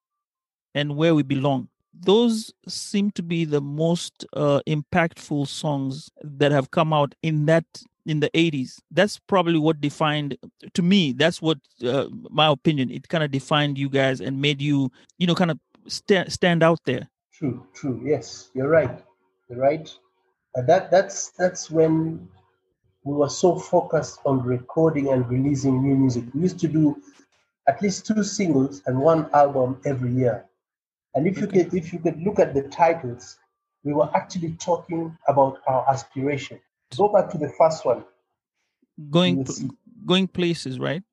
[0.74, 1.70] and where we belong.
[1.94, 7.66] Those seem to be the most uh, impactful songs that have come out in that
[8.06, 10.38] in the 80s that's probably what defined
[10.76, 14.62] to me that's what uh, my opinion it kind of defined you guys and made
[14.62, 18.02] you you know kind of sta- stand out there True, true.
[18.04, 19.04] Yes, you're right.
[19.50, 19.90] You're right.
[20.58, 22.30] Uh, that that's that's when
[23.04, 26.24] we were so focused on recording and releasing new music.
[26.34, 27.02] We used to do
[27.68, 30.46] at least two singles and one album every year.
[31.14, 33.38] And if you could if you could look at the titles,
[33.84, 36.60] we were actually talking about our aspiration.
[36.96, 38.06] Go back to the first one.
[39.10, 39.46] going
[40.06, 41.04] going places right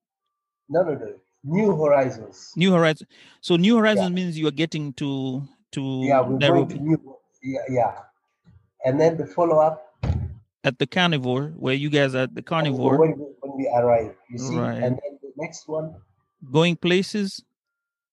[0.68, 1.14] No, no, no.
[1.44, 2.52] New Horizons.
[2.54, 3.10] New Horizons.
[3.40, 7.16] So New Horizons means you are getting to to Yeah, we're Nairobi going to new.
[7.42, 7.92] Yeah, yeah.
[8.84, 9.94] And then the follow up
[10.64, 14.14] at the carnivore, where you guys are at the carnivore, when we, when we arrive.
[14.30, 14.74] You see, Right.
[14.82, 15.94] and then the next one.
[16.50, 17.42] going places,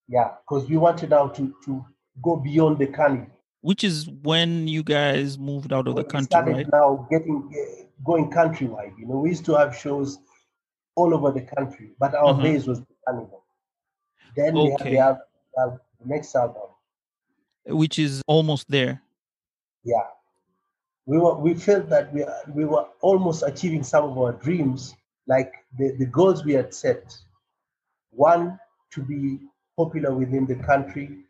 [0.07, 1.85] Yeah, because we wanted now to to
[2.23, 3.27] go beyond the Carnivore.
[3.61, 6.71] which is when you guys moved out of the When we country, started right?
[6.71, 8.93] now getting uh, going countrywide.
[8.97, 10.17] You know, we used to have shows
[10.95, 12.43] all over the country, but our Mhm.
[12.43, 13.41] base was the Carnivore.
[14.35, 14.91] Then we have, Okay.
[14.91, 15.21] the, al-
[15.57, 16.69] al- the next album.
[17.69, 19.01] Which is almost there.
[19.83, 20.07] Yeah,
[21.05, 24.95] we were we felt that we we were almost achieving some of our dreams,
[25.27, 27.17] like the, the goals we had set.
[28.11, 28.59] One,
[28.91, 29.39] to be
[29.77, 31.25] popular within the country.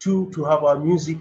[0.00, 1.18] Two, to have our music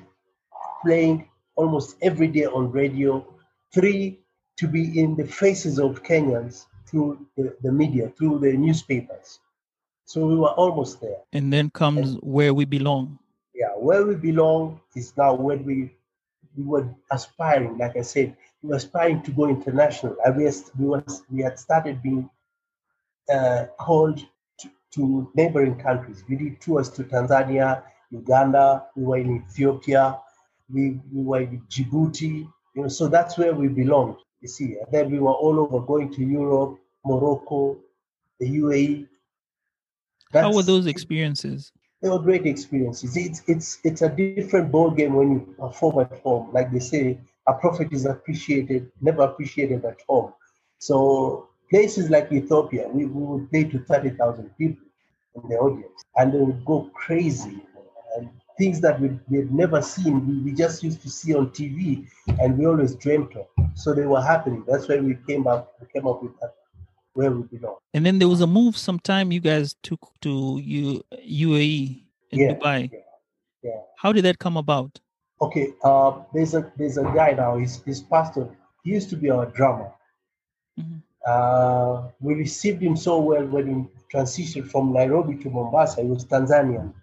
[0.82, 3.26] playing almost every day on radio.
[3.74, 4.20] Three,
[4.58, 9.40] to be in the faces of Kenyans through the, the media, through the newspapers.
[10.06, 11.18] So we were almost there.
[11.32, 13.20] And then comes where we belong.
[13.62, 15.92] Yeah, where we belong is now where we
[16.58, 17.78] we were aspiring.
[17.78, 20.16] Like I said, we were aspiring to go international.
[20.36, 22.28] We was, we was we had started being
[23.32, 24.18] uh, called
[24.62, 26.24] to, to neighboring countries.
[26.28, 28.88] We did tours to Tanzania, Uganda.
[28.96, 30.18] We were in Ethiopia.
[30.74, 32.50] We we were in Djibouti.
[32.76, 34.18] You know, so that's where we belonged.
[34.42, 37.78] You see, and then we were all over, going to Europe, Morocco,
[38.40, 39.08] the UAE.
[40.34, 41.72] How were those experiences?
[42.02, 43.16] They were great experiences.
[43.18, 46.36] It's it's it's a different ball game when you perform at home.
[46.40, 50.32] Like they say, a prophet is appreciated, never appreciated at home.
[50.80, 54.86] So places like Ethiopia, we, we would play to thirty thousand people
[55.36, 57.62] in the audience, and they would go crazy.
[58.18, 61.50] And things that we we had never seen, we, we just used to see on
[61.50, 62.06] TV,
[62.40, 63.48] and we always dreamt of.
[63.76, 64.64] So they were happening.
[64.68, 66.54] That's why we came up we came up with that
[67.14, 67.78] where we belong.
[67.94, 72.54] And then there was a move sometime you guys took to U, UAE in Yeah,
[72.54, 72.90] Dubai.
[72.92, 73.00] yeah,
[73.64, 73.82] yeah.
[73.98, 75.00] How did that come about?
[75.42, 77.58] Okay, uh, there's a there's a guy now.
[77.58, 78.48] He's he's pastor.
[78.84, 79.92] He used to be our drummer,
[80.80, 81.02] Mhm.
[81.28, 83.76] Uh, we received him so well when he
[84.14, 86.02] transitioned from Nairobi to Mombasa.
[86.02, 86.94] He was Tanzanian.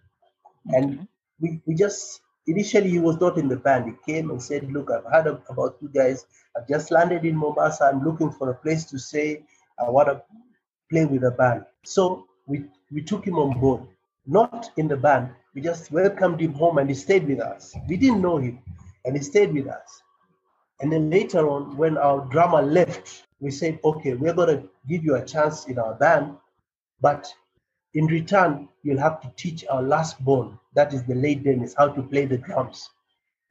[0.74, 1.06] And
[1.40, 3.84] we, we just, initially, he was not in the band.
[3.86, 6.26] He came and said, Look, I've heard about you guys.
[6.56, 7.84] I've just landed in Mombasa.
[7.84, 9.44] I'm looking for a place to stay.
[9.80, 10.22] I want to
[10.90, 11.64] play with the band.
[11.84, 13.82] So we, we took him on board,
[14.26, 15.30] not in the band.
[15.54, 17.74] We just welcomed him home and he stayed with us.
[17.88, 18.60] We didn't know him,
[19.04, 20.02] and he stayed with us.
[20.80, 25.04] And then later on, when our drummer left, we said, okay, we're going to give
[25.04, 26.36] you a chance in our band,
[27.00, 27.32] but
[27.94, 31.88] in return, you'll have to teach our last born, that is the late Dennis, how
[31.88, 32.90] to play the drums.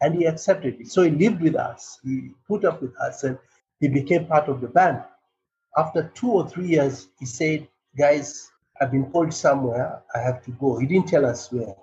[0.01, 0.87] And he accepted it.
[0.87, 3.37] So he lived with us, he put up with us, and
[3.79, 5.03] he became part of the band.
[5.77, 10.51] After two or three years, he said, guys, I've been called somewhere, I have to
[10.51, 10.77] go.
[10.79, 11.75] He didn't tell us where.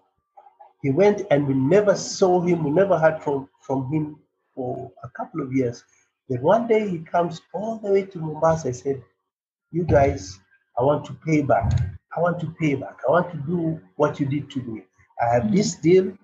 [0.83, 4.18] He went and we never saw him, we never heard from, from him
[4.54, 5.85] for a couple of years.
[6.28, 8.68] Then one day he comes all the way to Mombasa.
[8.68, 9.02] I said,
[9.70, 10.40] You guys,
[10.78, 11.72] I want to pay back.
[12.16, 12.98] I want to pay back.
[13.07, 14.83] I want to do what you did to me.
[15.20, 16.16] I have this deal.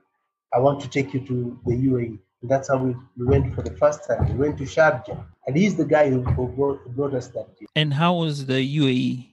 [0.55, 2.19] I want to take you to the UAE.
[2.43, 4.27] That's how we, we went for the first time.
[4.29, 5.25] We went to Sharjah.
[5.47, 7.69] And he's the guy who, who brought, brought us that deal.
[7.77, 9.29] And how was the UAE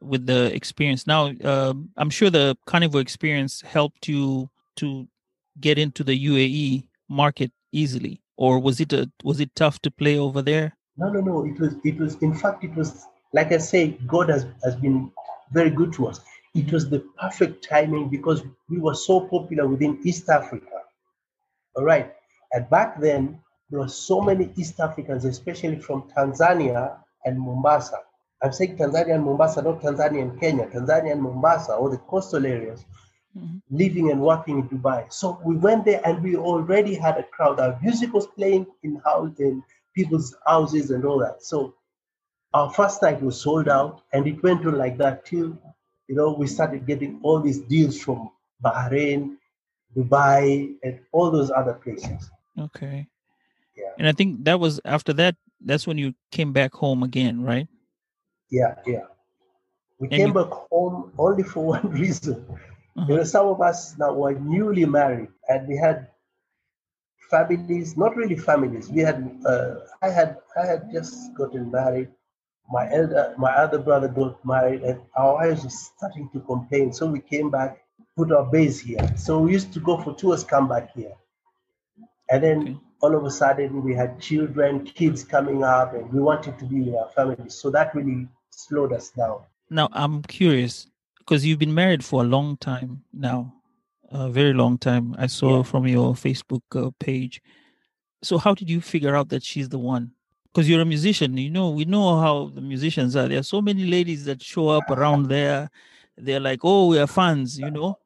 [0.00, 1.06] with the experience?
[1.06, 5.08] Now, um I'm sure the Carnivore experience helped you to
[5.60, 10.18] get into the UAE market easily, or was it a was it tough to play
[10.18, 10.76] over there?
[10.96, 11.44] No, no, no.
[11.44, 15.10] It was, it was, in fact, it was, like I say, God has, has been
[15.52, 16.20] very good to us.
[16.54, 20.66] It was the perfect timing because we were so popular within East Africa.
[21.76, 22.12] All right.
[22.52, 27.98] And back then, there were so many East Africans, especially from Tanzania and Mombasa.
[28.42, 32.44] I'm saying Tanzania and Mombasa, not Tanzania and Kenya, Tanzania and Mombasa, or the coastal
[32.44, 32.84] areas,
[33.36, 33.62] Mhm.
[33.70, 35.10] living and working in Dubai.
[35.12, 37.60] So we went there and we already had a crowd.
[37.60, 39.62] Our music was playing in house in
[39.94, 41.42] people's houses and all that.
[41.42, 41.74] So
[42.52, 45.56] our first night was sold out, and it went on like that till
[46.08, 48.30] you know we started getting all these deals from
[48.62, 49.36] Bahrain,
[49.96, 52.30] Dubai, and all those other places.
[52.58, 53.08] Okay.
[53.76, 53.92] Yeah.
[53.98, 55.36] And I think that was after that.
[55.60, 57.68] That's when you came back home again, right?
[58.50, 59.06] Yeah, yeah.
[59.98, 62.44] We And came you- back home only for one reason.
[62.96, 63.06] Uh-huh.
[63.08, 66.08] You know, some of us now were newly married, and we had
[67.30, 67.96] families.
[67.96, 68.90] Not really families.
[68.90, 69.40] We had.
[69.46, 70.38] Uh, I had.
[70.60, 72.08] I had just gotten married.
[72.70, 76.92] My elder, my other brother got married, and our wives were starting to complain.
[76.92, 77.82] So we came back,
[78.16, 79.04] put our base here.
[79.16, 81.12] So we used to go for tours, come back here,
[82.32, 82.76] and then Okay.
[83.02, 86.80] all of a sudden we had children, kids coming up, and we wanted to be
[86.82, 87.54] with our families.
[87.54, 89.40] So that really slowed us down.
[89.70, 93.54] Now I'm curious because you've been married for a long time now,
[94.10, 95.14] a very long time.
[95.18, 95.62] I saw Yeah.
[95.62, 97.40] from your Facebook uh, page.
[98.22, 100.12] So how did you figure out that she's the one?
[100.46, 101.70] Because you're a musician, you know.
[101.70, 103.26] We know how the musicians are.
[103.28, 105.70] There are so many ladies that show up around there.
[106.16, 107.98] They're like, "Oh, we are fans," you know.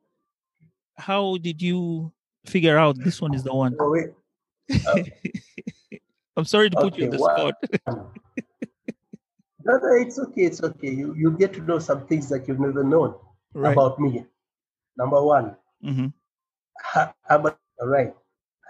[0.97, 2.13] How did you
[2.47, 3.77] figure out this one is the one?
[3.79, 4.13] So we-
[6.37, 7.55] I'm sorry to put you on the spot.
[9.65, 10.43] No, no, it's okay.
[10.43, 10.91] It's okay.
[10.91, 13.17] You you get to know some things that you've never known
[13.53, 13.73] Right.
[13.73, 14.25] about me.
[14.97, 16.07] Number one, hmm
[16.81, 18.15] ha- I'm a, all right.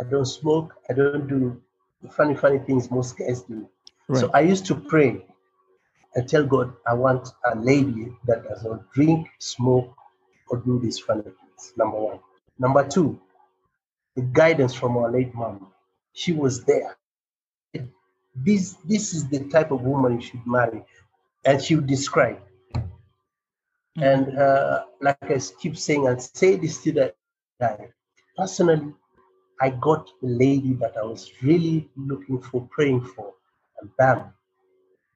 [0.01, 0.73] I don't smoke.
[0.89, 1.61] I don't do
[2.11, 3.69] funny, funny things most guys do.
[4.09, 4.21] Right.
[4.21, 5.27] So I used to pray
[6.15, 9.93] and tell God, I want a lady that does not drink, smoke,
[10.49, 11.75] or do these funny things.
[11.77, 12.21] Number one.
[12.59, 13.21] Number two,
[14.17, 15.69] the guidance from our late mom.
[16.13, 16.97] She was there.
[18.35, 20.83] This this is the type of woman you should marry,
[21.45, 22.39] and she would describe.
[23.97, 24.03] Mhm.
[24.09, 27.17] And uh, like I keep saying, and say this to that
[27.61, 27.89] guy.
[28.37, 28.93] Personally,
[29.61, 33.33] I got the lady that I was really looking for, praying for,
[33.81, 34.33] and bam,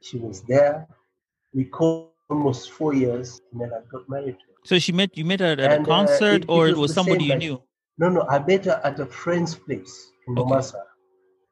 [0.00, 0.86] she was there.
[1.54, 4.58] We called almost four years, and then I got married to her.
[4.64, 6.72] So she met you met her at And, a uh, concert, it- it or it
[6.72, 7.62] was was somebody you knew?
[8.00, 10.40] No, no, I met her at a friend's place in Okay.
[10.40, 10.84] Mombasa.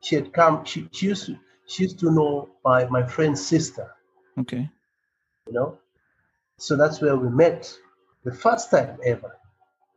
[0.01, 0.65] She had come.
[0.65, 3.87] She, she used to, she used to know my my friend's sister.
[4.39, 4.71] Okay.
[5.47, 5.79] you know.
[6.57, 7.71] So that's where we met
[8.25, 9.37] the first time ever.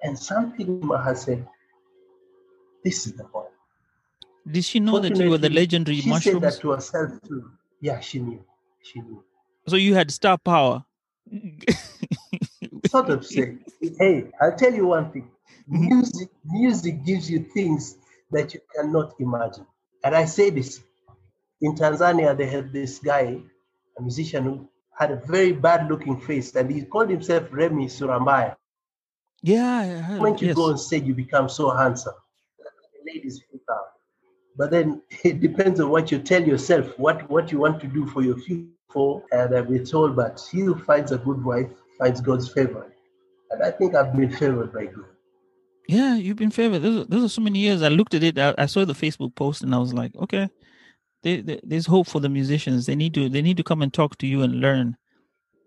[0.03, 1.47] And something in my heart said,
[2.83, 3.45] This is the one.
[4.45, 7.49] Did she know that you were the legendary She said that to herself too.
[7.79, 8.43] Yeah, she knew.
[8.81, 9.23] She knew.
[9.67, 10.83] So you had star power.
[12.87, 13.57] Sort of say,
[13.99, 15.29] hey, I'll tell you one thing.
[15.67, 17.97] Music, music gives you things
[18.31, 19.65] that you cannot imagine.
[20.03, 20.81] And I say this.
[21.61, 23.39] In Tanzania, they had this guy,
[23.97, 28.55] a musician who had a very bad looking face, and he called himself Remy Surambaya.
[29.85, 30.55] yeah, when you yes.
[30.55, 32.13] go on stage, you become so handsome.
[32.59, 33.91] The ladies freak out.
[34.57, 38.05] But then it depends on what you tell yourself, what, what you want to do
[38.07, 38.67] for your future.
[39.31, 42.91] and uh, we're told, that he who finds a good wife finds God's favor.
[43.51, 45.10] And I think I've been favored by God.
[45.91, 46.79] Yeah, you've been favored.
[46.79, 47.81] Those, those are so many years.
[47.81, 48.39] I looked at it.
[48.39, 50.47] I, I saw the Facebook post, and I was like, okay,
[51.21, 52.85] they, they, there's hope for the musicians.
[52.85, 54.95] They need to they need to come and talk to you and learn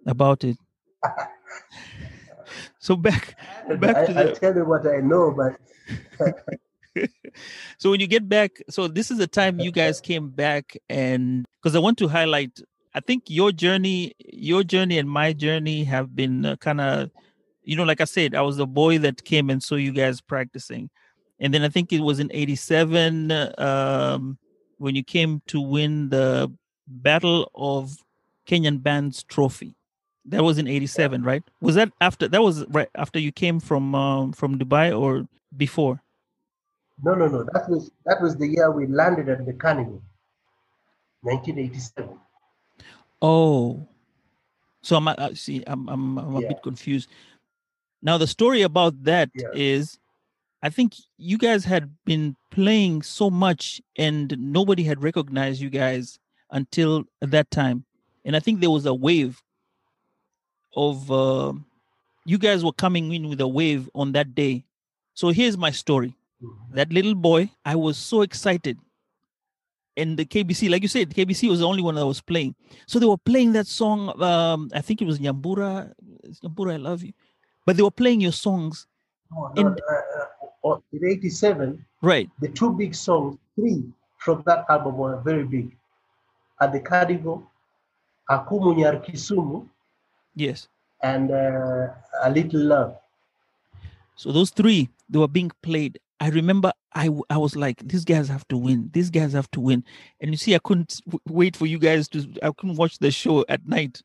[0.07, 0.57] about it.
[2.79, 3.39] so back
[3.79, 5.61] back I, to the I tell you what I know, but
[7.79, 11.45] so when you get back so this is the time you guys came back and
[11.61, 12.61] because i want to highlight
[12.95, 17.11] i think your journey your journey and my journey have been uh, kind of
[17.65, 20.21] you know like i said i was the boy that came and saw you guys
[20.21, 20.91] practicing
[21.41, 24.39] and then i think it was in 87 um,
[24.79, 26.53] when you came to win the
[26.87, 27.97] battle of
[28.47, 29.75] kenyan bands trophy
[30.27, 33.95] that was in 87 right was that after that was right after you came from
[33.95, 36.01] um, from dubai or before
[37.03, 37.45] no, no, no.
[37.53, 40.01] That was that was the year we landed at the Carnivore,
[41.23, 42.19] 1987.
[43.21, 43.87] Oh,
[44.83, 46.49] so I'm uh, see, I'm I'm, I'm a Yeah.
[46.49, 47.09] bit confused.
[48.05, 49.99] Now the story about that is.
[50.63, 56.19] I think you guys had been playing so much and nobody had recognized you guys
[56.51, 57.85] until that time,
[58.25, 59.43] and I think there was a wave
[60.75, 61.53] of uh,
[62.25, 64.65] you guys were coming in with a wave on that day.
[65.13, 66.17] So here's my story.
[66.43, 66.73] Mhm.
[66.73, 68.79] That little boy, I was so excited.
[69.99, 72.55] And the KBC, like you said, KBC was the only one that was playing.
[72.87, 74.21] So they were playing that song.
[74.21, 75.93] Um, I think it was Nyambura.
[76.25, 77.13] It's Nyambura, I love you.
[77.67, 78.87] But they were playing your songs,
[79.31, 79.77] No, In- no,
[80.65, 82.29] uh, uh, in 87, right?
[82.41, 83.85] the two big songs, three
[84.19, 85.75] from that album were very big.
[86.61, 87.43] At the Carnivore,
[88.31, 89.67] Akumu Nyar Kisumu,
[90.35, 90.69] Yes.
[91.03, 91.89] and uh,
[92.23, 92.97] A Little Love.
[94.17, 95.99] So those three, they were being played.
[96.21, 98.89] I remember I, I was like, these guys have to win.
[98.93, 99.85] These guys have to win.
[100.21, 103.11] And you see, I couldn't w- wait for you guys to, I couldn't watch the
[103.11, 104.01] show at night.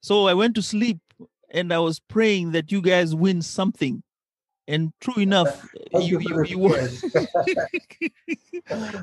[0.00, 0.98] So I went to sleep
[1.54, 4.02] and I was praying that you guys win something.
[4.66, 6.88] And true enough, you, you you, won.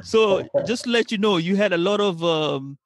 [0.03, 2.77] so just to let you know, you had a lot of um,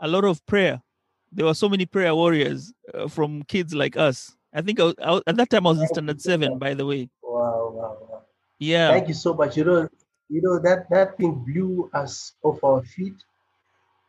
[0.00, 0.82] a lot of prayer.
[1.30, 4.34] There were so many prayer warriors uh, from kids like us.
[4.52, 6.74] I think I was, I was, at that time I was in standard seven, by
[6.74, 7.08] the way.
[7.22, 8.22] wow, wow, wow.
[8.58, 9.56] Yeah, Thank you so much.
[9.56, 9.88] You know,
[10.28, 13.16] you know that that thing blew us off our feet.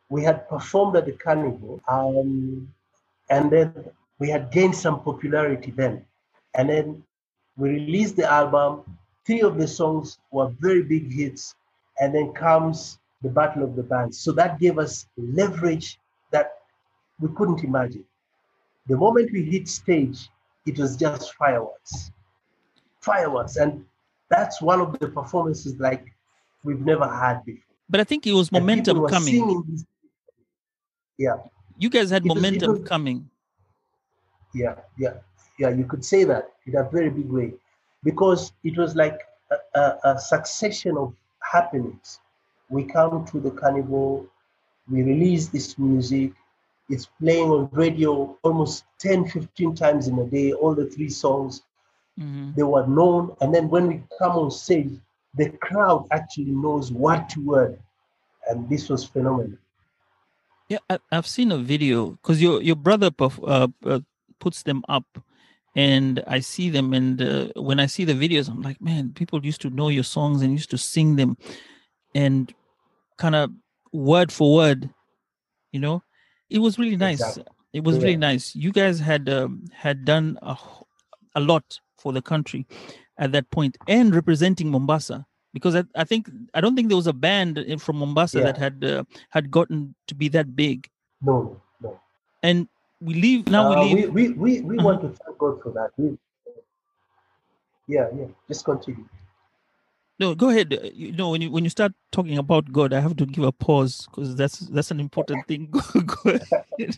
[0.08, 2.68] We had performed at the Carnivore, um,
[3.30, 6.04] and then we had gained some popularity then,
[6.54, 7.02] and then
[7.56, 8.82] we released the album.
[9.26, 11.54] Three of the songs were very big hits,
[12.00, 14.18] and then comes the Battle of the Bands.
[14.18, 15.98] So that gave us leverage
[16.30, 16.52] that
[17.20, 18.04] we couldn't imagine.
[18.86, 20.28] The moment we hit stage,
[20.66, 22.10] it was just fireworks,
[23.00, 23.84] fireworks, and
[24.30, 26.04] that's one of the performances like
[26.64, 27.62] we've never had before.
[27.88, 29.34] but I think it was momentum coming.
[29.34, 29.86] singing
[31.18, 31.36] Yeah,
[31.78, 33.28] You guys had It was- momentum was- coming.
[34.54, 35.14] Yeah, yeah,
[35.58, 35.70] yeah.
[35.70, 37.54] You could say that in a very big way,
[38.04, 42.20] because it was like a, a, a succession of happenings.
[42.70, 44.24] We come to the Carnivore,
[44.90, 46.32] we release this music.
[46.88, 51.62] It's playing on radio almost 10, 15 times in a day, all the three songs.
[52.18, 52.54] Mhm.
[52.54, 53.34] they were known.
[53.40, 54.92] And then when we come on stage,
[55.34, 57.78] the crowd actually knows what to word.
[58.48, 59.58] And this was phenomenal.
[60.68, 64.00] Yeah, I, I've seen a video because your your brother perf- uh, uh,
[64.44, 65.08] puts them up,
[65.74, 66.86] and I see them.
[66.98, 70.04] And uh, when I see the videos, I'm like, man, people used to know your
[70.16, 71.36] songs and used to sing them,
[72.14, 72.52] and
[73.22, 73.50] kind of
[73.92, 74.90] word for word,
[75.72, 76.02] you know.
[76.50, 77.20] It was really nice.
[77.20, 77.44] Exactly.
[77.72, 78.54] It was really nice.
[78.54, 79.52] You guys had um,
[79.86, 80.56] had done a,
[81.34, 81.64] a lot
[81.98, 82.66] for the country
[83.18, 87.10] at that point and representing Mombasa because I, I think I don't think there was
[87.10, 88.44] a band from Mombasa Yeah.
[88.46, 90.86] that had uh, had gotten to be that big
[91.22, 91.36] No,
[91.82, 91.90] no.
[92.42, 92.68] and
[93.04, 94.84] we leave now Uh, we leave we, we, we, we Uh-huh.
[94.86, 95.90] want to thank God for that.
[95.98, 96.18] We,
[97.88, 98.26] yeah, yeah.
[98.48, 99.06] Just continue.
[100.20, 103.00] no go ahead Uh, you know when you when you start talking about god i
[103.00, 105.68] have to give a pause because that's that's an important thing
[106.06, 106.96] go, ahead.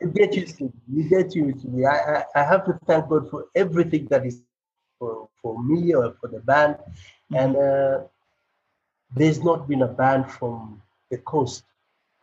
[0.00, 0.72] You get used to it.
[0.92, 1.86] You get used to it.
[1.86, 4.42] I, I, I have to thank God for everything that is
[4.98, 6.76] for, for me or for the band.
[7.32, 8.00] And uh,
[9.16, 11.64] there's not been a band from the coast,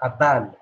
[0.02, 0.56] a band.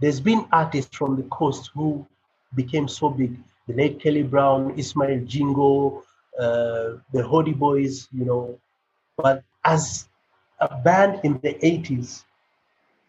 [0.00, 2.06] There's been artists from the coast who
[2.54, 3.36] became so big.
[3.66, 6.02] The late Kelly Brown, Ismail Jingo,
[6.38, 8.58] uh, the Hodi Boys, you know.
[9.16, 10.08] But as
[10.60, 12.24] a band in the 80s,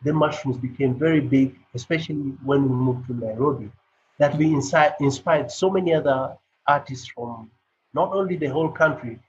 [0.04, 3.72] the mushrooms became very big, especially when we moved to Nairobi,
[4.20, 7.52] that we inspired so many other artists from
[7.94, 9.20] not only the whole country,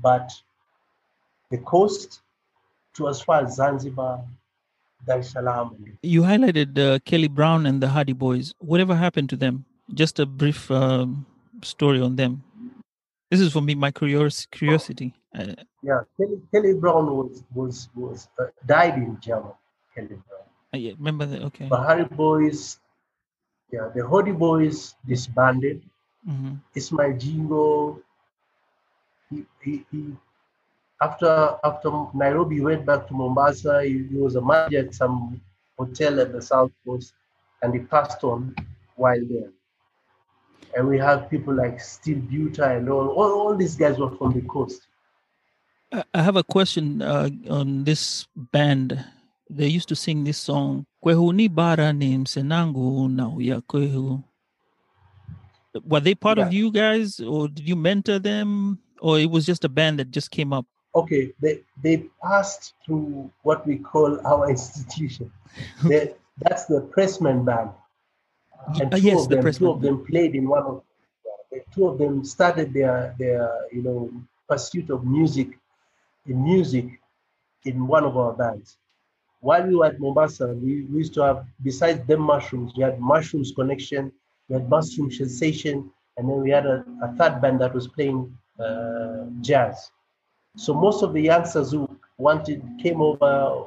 [0.00, 0.30] but
[1.50, 2.22] the coast
[2.94, 4.24] to as far as Zanzibar.
[6.02, 8.54] You highlighted uh, Kelly Brown and the Hodi Boys.
[8.58, 9.64] Whatever happened to them?
[9.94, 11.26] Just a brief um,
[11.62, 12.42] story on them.
[13.30, 15.14] This is for me, my curios- curiosity.
[15.34, 19.58] Uh, Yeah, Kelly, Kelly Brown was was was uh, died in jail.
[19.94, 20.46] Kelly Brown.
[20.72, 21.42] I yeah, remember that.
[21.42, 21.68] Okay.
[21.68, 22.78] The Hodi Boys,
[23.72, 25.82] yeah, the Hodi Boys disbanded.
[26.24, 28.00] hmm Ismail Jingo,
[29.28, 30.00] he, he, he
[31.02, 33.82] after after Nairobi, he went back to Mombasa.
[33.82, 35.40] He, he was a manager at some
[35.78, 37.14] hotel at the South Coast,
[37.62, 38.54] and he passed on
[38.96, 39.50] while there.
[40.76, 44.32] And we have people like Steve Buta and all, all, all these guys were from
[44.32, 44.80] the coast.
[45.92, 49.04] I have a question uh, on this band.
[49.50, 54.22] They used to sing this song, Kwehu ni bara ni msenangu na uya kwehu.
[55.84, 59.64] Were they part of you guys, or did you mentor them, or it was just
[59.64, 60.66] a band that just came up?
[60.94, 65.30] Okay, they, they passed through what we call our institution.
[65.84, 67.70] They, that's the Pressman Band.
[68.80, 70.82] and Uh, two yes, of the them, two Pressman of them played in one of
[71.50, 74.10] the two of them started their their you know
[74.48, 75.48] pursuit of music
[76.26, 76.86] in music
[77.64, 78.78] in one of our bands.
[79.40, 83.00] While we were at Mombasa, we, we used to have besides them mushrooms, we had
[83.00, 84.12] mushrooms connection,
[84.48, 88.36] we had mushroom sensation, and then we had a, a third band that was playing
[88.58, 89.90] uh, jazz.
[90.56, 91.88] So most of the youngsters who
[92.18, 93.64] wanted came over,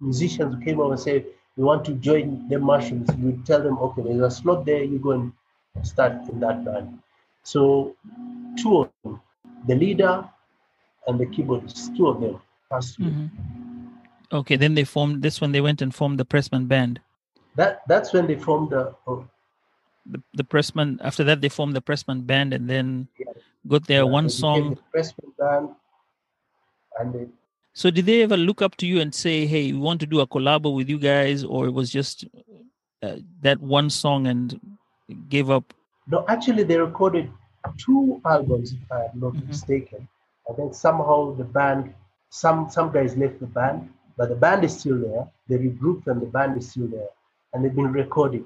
[0.00, 1.26] musicians who came over and said,
[1.56, 3.10] we want to join the mushrooms.
[3.12, 5.32] We would tell them, okay, there's a slot there, you go and
[5.82, 6.98] start in that band.
[7.42, 7.96] So
[8.56, 9.20] two of them,
[9.66, 10.28] the leader
[11.06, 12.40] and the keyboardist, two of them
[12.70, 13.10] passed through.
[13.10, 13.30] Mhm.
[14.32, 15.52] Okay, then they formed this one.
[15.52, 17.00] they went and formed the Pressman Band.
[17.56, 19.26] That that's when they formed the oh,
[20.06, 20.98] The, the Pressman.
[21.02, 23.32] After that, they formed the Pressman Band, and then Yeah.
[23.66, 24.70] got their yeah, one song.
[24.70, 25.68] the Pressman band,
[26.98, 27.26] and they,
[27.72, 30.20] So, did they ever look up to you and say, "Hey, we want to do
[30.20, 32.24] a collabo with you guys," or it was just
[33.02, 34.60] uh, that one song and
[35.28, 35.72] gave up?
[36.08, 37.30] no, actually they recorded
[37.78, 39.48] two albums, if I am not Mhm.
[39.48, 40.08] mistaken.
[40.48, 41.94] And then somehow the band,
[42.30, 45.24] some some guys left the band, but the band is still there.
[45.48, 47.10] They regrouped and the band is still there,
[47.52, 48.44] and they've been recording.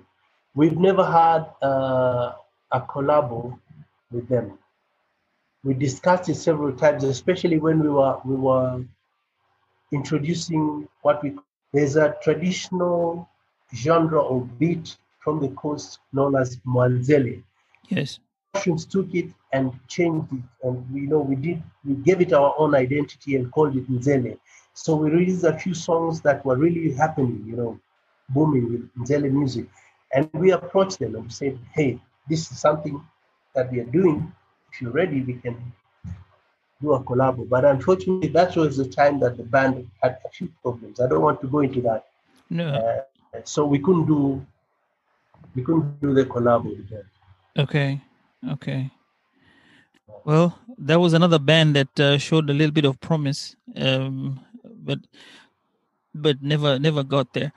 [0.55, 2.33] We've never had uh,
[2.73, 3.59] a collabo
[4.13, 4.59] with them.
[5.65, 8.85] We discussed it several times, especially when we were we were
[9.93, 11.35] introducing what we
[11.73, 13.29] there's a traditional
[13.75, 17.43] genre or beat from the coast known as Mwanzele
[17.89, 18.21] Yes.
[18.55, 22.33] Russians took it and changed it and we you know we did we gave it
[22.33, 24.39] our own identity and called it Nzele.
[24.75, 27.79] So we released a few songs that were really happening, you know,
[28.29, 29.67] booming with Nzele music.
[30.15, 33.01] And we approached them and we said, hey, this is something
[33.55, 34.33] that we are doing.
[34.75, 35.57] If you're ready, we can
[36.83, 37.49] do a collab.
[37.49, 41.01] But unfortunately, that was the time that the band had a few problems.
[41.01, 42.07] I don't want to go into that.
[42.51, 42.69] No.
[42.69, 44.45] Uh, so we couldn't do
[45.55, 47.05] we couldn't do the collab with them.
[47.57, 48.01] Okay.
[48.51, 48.91] Okay.
[50.25, 54.99] Well, that was another band that uh, showed a little bit of promise, um, but
[56.17, 57.53] but never never got there.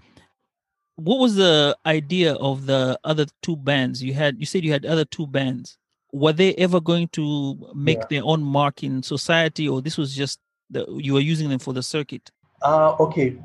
[0.97, 4.39] What was the idea of the other two bands you had?
[4.39, 5.79] You said you had other two bands.
[6.11, 8.05] Were they ever going to make Yeah.
[8.09, 10.39] their own mark in society, or this was just
[10.69, 12.31] the, you were using them for the circuit?
[12.61, 13.37] Uh, okay.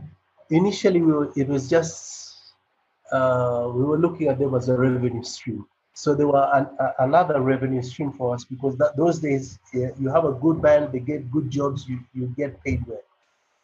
[0.51, 2.33] Initially, we were, it was just
[3.13, 5.67] uh, we were looking at them as a revenue stream.
[5.95, 9.91] So they were an, a, another revenue stream for us because that, those days yeah,
[10.01, 13.03] you have a good band, they get good jobs, you, you get paid well.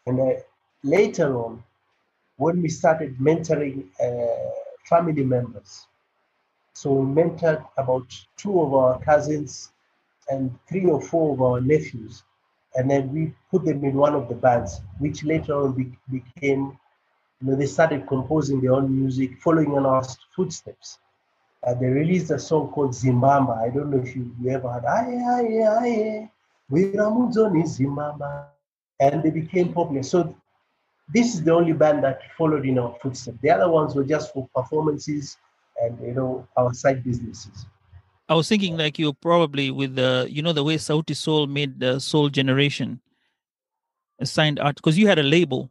[0.07, 0.40] And uh,
[0.82, 1.62] later on,
[2.36, 4.51] when we started mentoring uh,
[4.84, 5.86] family members,
[6.78, 8.06] so we mentored about
[8.42, 9.72] two of our cousins
[10.30, 12.22] and three or four of our nephews
[12.76, 16.62] and then we put them in one of the bands, which later on be- became,
[17.40, 20.02] you know, they started composing their own music, following in our
[20.36, 20.98] footsteps.
[21.66, 23.58] Uh, they released a song called Zimbamba.
[23.66, 24.84] I don't know if you, you ever heard.
[24.84, 26.30] Aye, aye, aye,
[26.70, 28.32] Wiramuzoni Zimbamba.
[29.00, 30.02] And they became popular.
[30.02, 30.34] So
[31.12, 33.38] this is the only band that followed in our footsteps.
[33.42, 35.36] The other ones were just for performances
[35.82, 37.66] and you know our side businesses.
[38.28, 41.80] I was thinking like you probably with the you know the way Sauti Sol made
[41.80, 43.00] the Sol Generation
[44.18, 45.70] assigned art because you had a label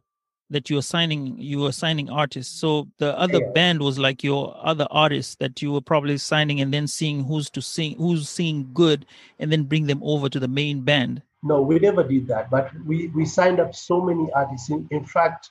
[0.50, 2.58] that you were signing you were signing artists.
[2.58, 3.52] So the other Yeah.
[3.52, 7.50] band was like your other artists that you were probably signing and then seeing who's
[7.50, 9.06] to sing who's singing good
[9.38, 11.22] and then bring them over to the main band.
[11.42, 14.70] No, we never did that, but we, we signed up so many artists.
[14.70, 15.50] In, in fact,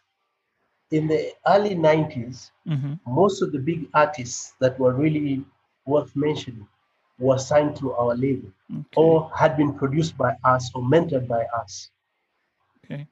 [0.92, 5.44] in the early 90s, hmm most of the big artists that were really
[5.86, 6.68] worth mentioning
[7.20, 8.96] were signed to our label Okay.
[8.96, 11.90] or had been produced by us or mentored by us.
[12.84, 13.08] okay.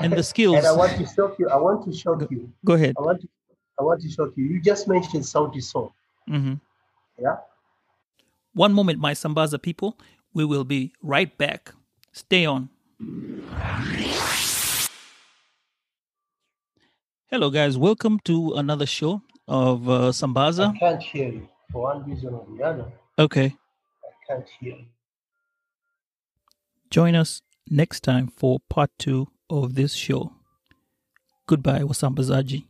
[0.00, 0.56] and the skills.
[0.56, 1.48] and I want to shock you.
[1.48, 2.50] I want to shock you.
[2.64, 2.94] Go ahead.
[2.98, 3.28] I want to,
[3.78, 4.44] I want to shock you.
[4.44, 5.92] You just mentioned Sauti Sol.
[6.28, 6.54] hmm
[7.18, 7.36] Yeah.
[8.54, 9.98] One moment, my Sambaza people.
[10.34, 11.74] We will be right back.
[12.12, 12.68] Stay on.
[17.32, 17.78] Hello, guys.
[17.78, 20.74] Welcome to another show of uh, Sambaza.
[20.74, 22.92] I can't hear you for one reason or the other.
[23.18, 23.56] Okay.
[24.04, 24.84] I can't hear you.
[26.90, 30.34] Join us next time for part two of this show.
[31.46, 32.66] Goodbye, Wasambazaji.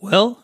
[0.00, 0.43] Well,